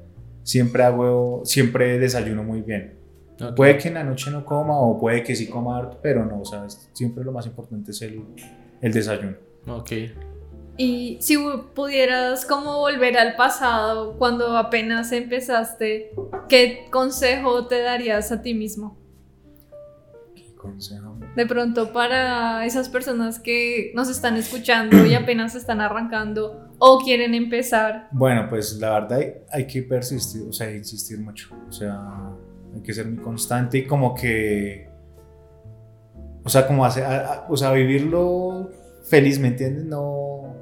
[0.43, 2.95] siempre hago, siempre desayuno muy bien.
[3.41, 3.55] Ok.
[3.55, 6.41] Puede que en la noche no coma o puede que sí coma harto, pero no,
[6.41, 8.21] o sea, siempre lo más importante es el,
[8.81, 9.35] el desayuno.
[9.67, 9.91] Ok.
[10.77, 11.37] Y si
[11.75, 16.11] pudieras como volver al pasado cuando apenas empezaste,
[16.49, 19.00] ¿qué consejo te darías a ti mismo?
[21.35, 27.33] De pronto para esas personas que nos están escuchando y apenas están arrancando o quieren
[27.33, 28.07] empezar.
[28.11, 31.49] Bueno, pues la verdad hay, hay que persistir, o sea, insistir mucho.
[31.67, 31.99] O sea,
[32.75, 34.89] hay que ser muy constante y como que,
[36.43, 38.69] o sea, como hacer, a- a- o sea, vivirlo
[39.03, 39.85] feliz, ¿me entiendes?
[39.85, 40.55] No,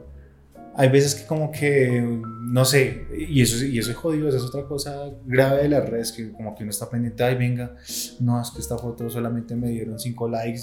[0.80, 2.02] hay veces que como que,
[2.42, 5.90] no sé, y eso, y eso es jodido, esa es otra cosa grave de las
[5.90, 7.76] redes, que como que uno está pendiente, ay, venga,
[8.22, 10.62] no, es que esta foto solamente me dieron 5 likes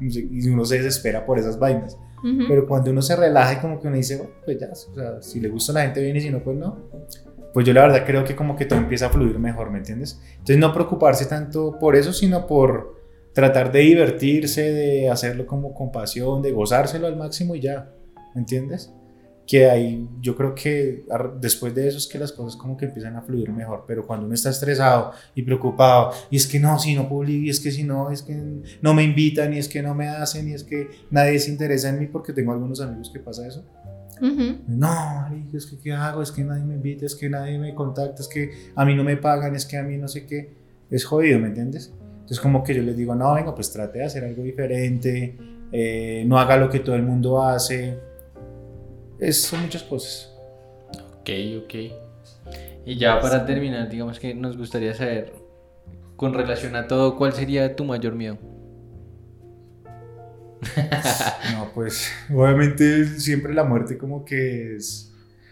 [0.00, 1.96] y, y uno se desespera por esas vainas.
[2.24, 2.42] Ujú.
[2.48, 5.22] Pero cuando uno se relaja y como que uno dice, bueno, pues ya, o sea,
[5.22, 6.90] si le gusta a la gente bien y si no, pues no.
[7.54, 10.20] Pues yo la verdad creo que como que todo empieza a fluir mejor, ¿me entiendes?
[10.32, 13.00] Entonces no preocuparse tanto por eso, sino por
[13.32, 17.94] tratar de divertirse, de hacerlo como con pasión, de gozárselo al máximo y ya,
[18.34, 18.92] ¿me entiendes?
[19.52, 21.04] Que ahí yo creo que
[21.38, 24.24] después de eso es que las cosas como que empiezan a fluir mejor, pero cuando
[24.24, 27.70] uno está estresado y preocupado, y es que no, si no publico, y es que
[27.70, 28.34] si no, es que
[28.80, 31.90] no me invitan, y es que no me hacen, y es que nadie se interesa
[31.90, 33.62] en mí porque tengo algunos amigos que pasa eso.
[34.22, 34.62] Ujú.
[34.68, 36.22] No, marica, es que ¿qué hago?
[36.22, 39.04] Es que nadie me invita, es que nadie me contacta, es que a mí no
[39.04, 40.48] me pagan, es que a mí no sé qué.
[40.90, 41.92] Es jodido, ¿me entiendes?
[42.14, 45.36] Entonces como que yo les digo, no, venga, pues trate de hacer algo diferente,
[45.72, 48.11] eh, no haga lo que todo el mundo hace.
[49.22, 50.32] Es, son muchas cosas.
[51.20, 51.30] Ok,
[51.64, 51.74] ok.
[52.84, 55.32] Y ya para terminar, digamos que nos gustaría saber,
[56.16, 58.38] con relación a todo, ¿cuál sería tu mayor miedo?
[61.52, 65.08] No, pues obviamente siempre la muerte como que es...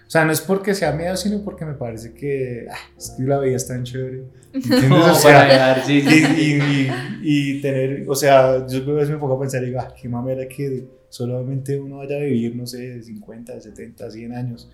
[0.07, 3.23] O sea, no es porque sea miedo, sino porque me parece que, ah, es que
[3.23, 4.25] la vida es tan chévere.
[4.53, 4.91] ¿entiendes?
[4.93, 6.91] O sea, y, y- y-
[7.23, 10.09] y tener, o sea, yo a veces me pongo a pensar y digo, ah, qué
[10.09, 14.71] mamera que solamente uno vaya a vivir, no sé, 50, 70, 100 años.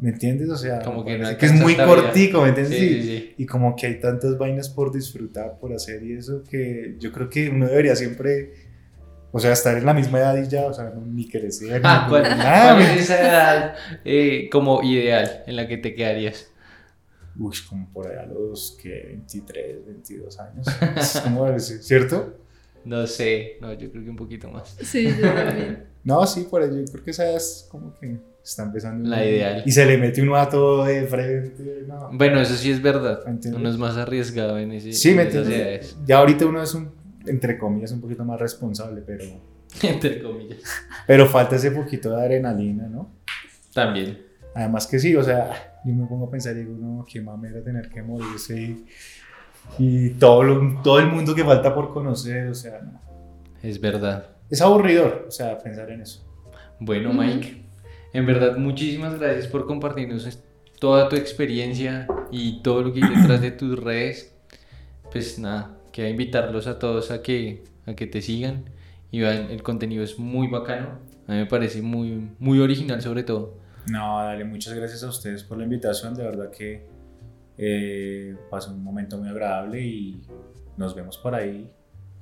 [0.00, 0.48] ¿Me entiendes?
[0.48, 1.86] O sea, Como que no que es muy vida.
[1.86, 2.78] cortico, ¿me entiendes?
[2.78, 3.34] Sí, Y- sí, sí.
[3.38, 7.28] Y como que hay tantas vainas por disfrutar, por hacer y eso, que yo creo
[7.28, 8.54] que uno debería siempre,
[9.30, 12.10] o sea, estar en la misma edad y ya, o sea, ni crecer, Ah, ni
[12.10, 12.74] ¿cuál, nada.
[12.74, 13.74] cuál ¿me es esa edad
[14.04, 16.48] eh, como ideal en la que te quedarías?
[17.36, 20.66] Uy, como por allá a los que 23, 22 años.
[21.82, 22.38] ¿cierto?
[22.84, 24.76] No sé, no, yo creo que un poquito más.
[24.82, 25.84] Sí, yo también.
[26.04, 26.80] No, sí, por ello.
[26.80, 29.08] Yo creo que esa es como que está empezando.
[29.08, 29.62] La ideal.
[29.64, 31.84] Y se le mete uno a todo de frente.
[31.88, 32.10] No.
[32.12, 33.20] Bueno, eso sí es verdad.
[33.26, 33.58] ¿Entiendes?
[33.58, 36.74] Uno es más arriesgado en ese Sí, me en esas edades, Ya ahorita uno es
[36.74, 36.90] un,
[37.26, 39.24] entre comillas, un poquito más responsable, pero,
[39.82, 40.58] entre comillas.
[41.06, 43.10] pero falta ese poquito de adrenalina, ¿no?
[43.72, 44.18] También.
[44.54, 47.62] Además que sí, o sea, yo me pongo a pensar y digo, no, qué mamera
[47.62, 48.76] tener que morirse
[49.78, 53.00] y, todo, lo- todo el mundo que falta por conocer, o sea, no.
[53.62, 54.26] Es verdad.
[54.50, 56.22] Es aburridor, o sea, pensar en eso.
[56.78, 57.12] Bueno.
[57.12, 57.64] Mike,
[58.12, 60.38] en verdad muchísimas gracias por compartirnos
[60.78, 64.34] toda tu experiencia y todo lo que hay detrás de tus redes.
[65.10, 68.64] Pues nada, queda invitarlos a todos a que, a que te sigan
[69.10, 70.98] y vean, el contenido es muy bacano.
[71.26, 73.54] A mí me parece muy, muy original sobre todo.
[73.90, 76.14] No, dale, muchas gracias a ustedes por la invitación.
[76.14, 76.86] De verdad que
[77.58, 80.20] eh, pasó un momento muy agradable y
[80.76, 81.70] nos vemos por ahí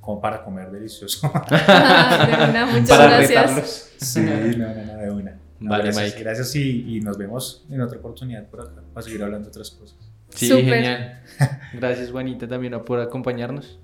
[0.01, 1.29] como para comer delicioso.
[1.51, 3.29] de una, muchas Para gracias.
[3.31, 3.91] retarlos.
[3.99, 5.39] sí, no, no, no, de una.
[5.61, 6.23] No, Vale, gracias, Mike.
[6.25, 9.71] Gracias y, y nos vemos en otra oportunidad por acá para seguir hablando de otras
[9.71, 9.97] cosas.
[10.31, 10.65] Sí, Súper.
[10.65, 11.23] genial.
[11.75, 13.79] Gracias, Juanita, también por acompañarnos.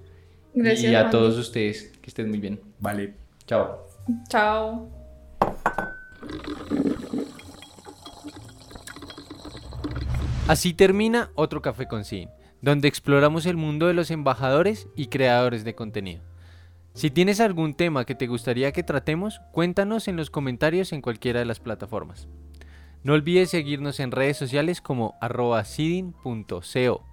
[0.55, 0.91] Gracias.
[0.91, 1.11] y a Juan.
[1.13, 2.59] todos ustedes, que estén muy bien.
[2.81, 3.15] Vale.
[3.47, 3.87] Chao.
[4.29, 4.98] Chao.
[10.49, 12.31] Así termina otro café con Sin,
[12.63, 16.23] donde exploramos el mundo de los embajadores y creadores de contenido.
[16.95, 21.41] Si tienes algún tema que te gustaría que tratemos, cuéntanos en los comentarios en cualquiera
[21.41, 22.29] de las plataformas.
[23.03, 27.05] No olvides seguirnos en redes sociales como arroba sidin.co.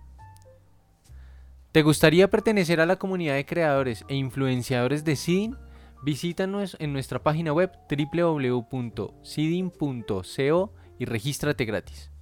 [1.74, 5.58] ¿Te gustaría pertenecer a la comunidad de creadores e influenciadores de Sidin?
[6.04, 8.64] Visítanos en nuestra página web www.sidin.co
[10.98, 12.15] y regístrate gratis.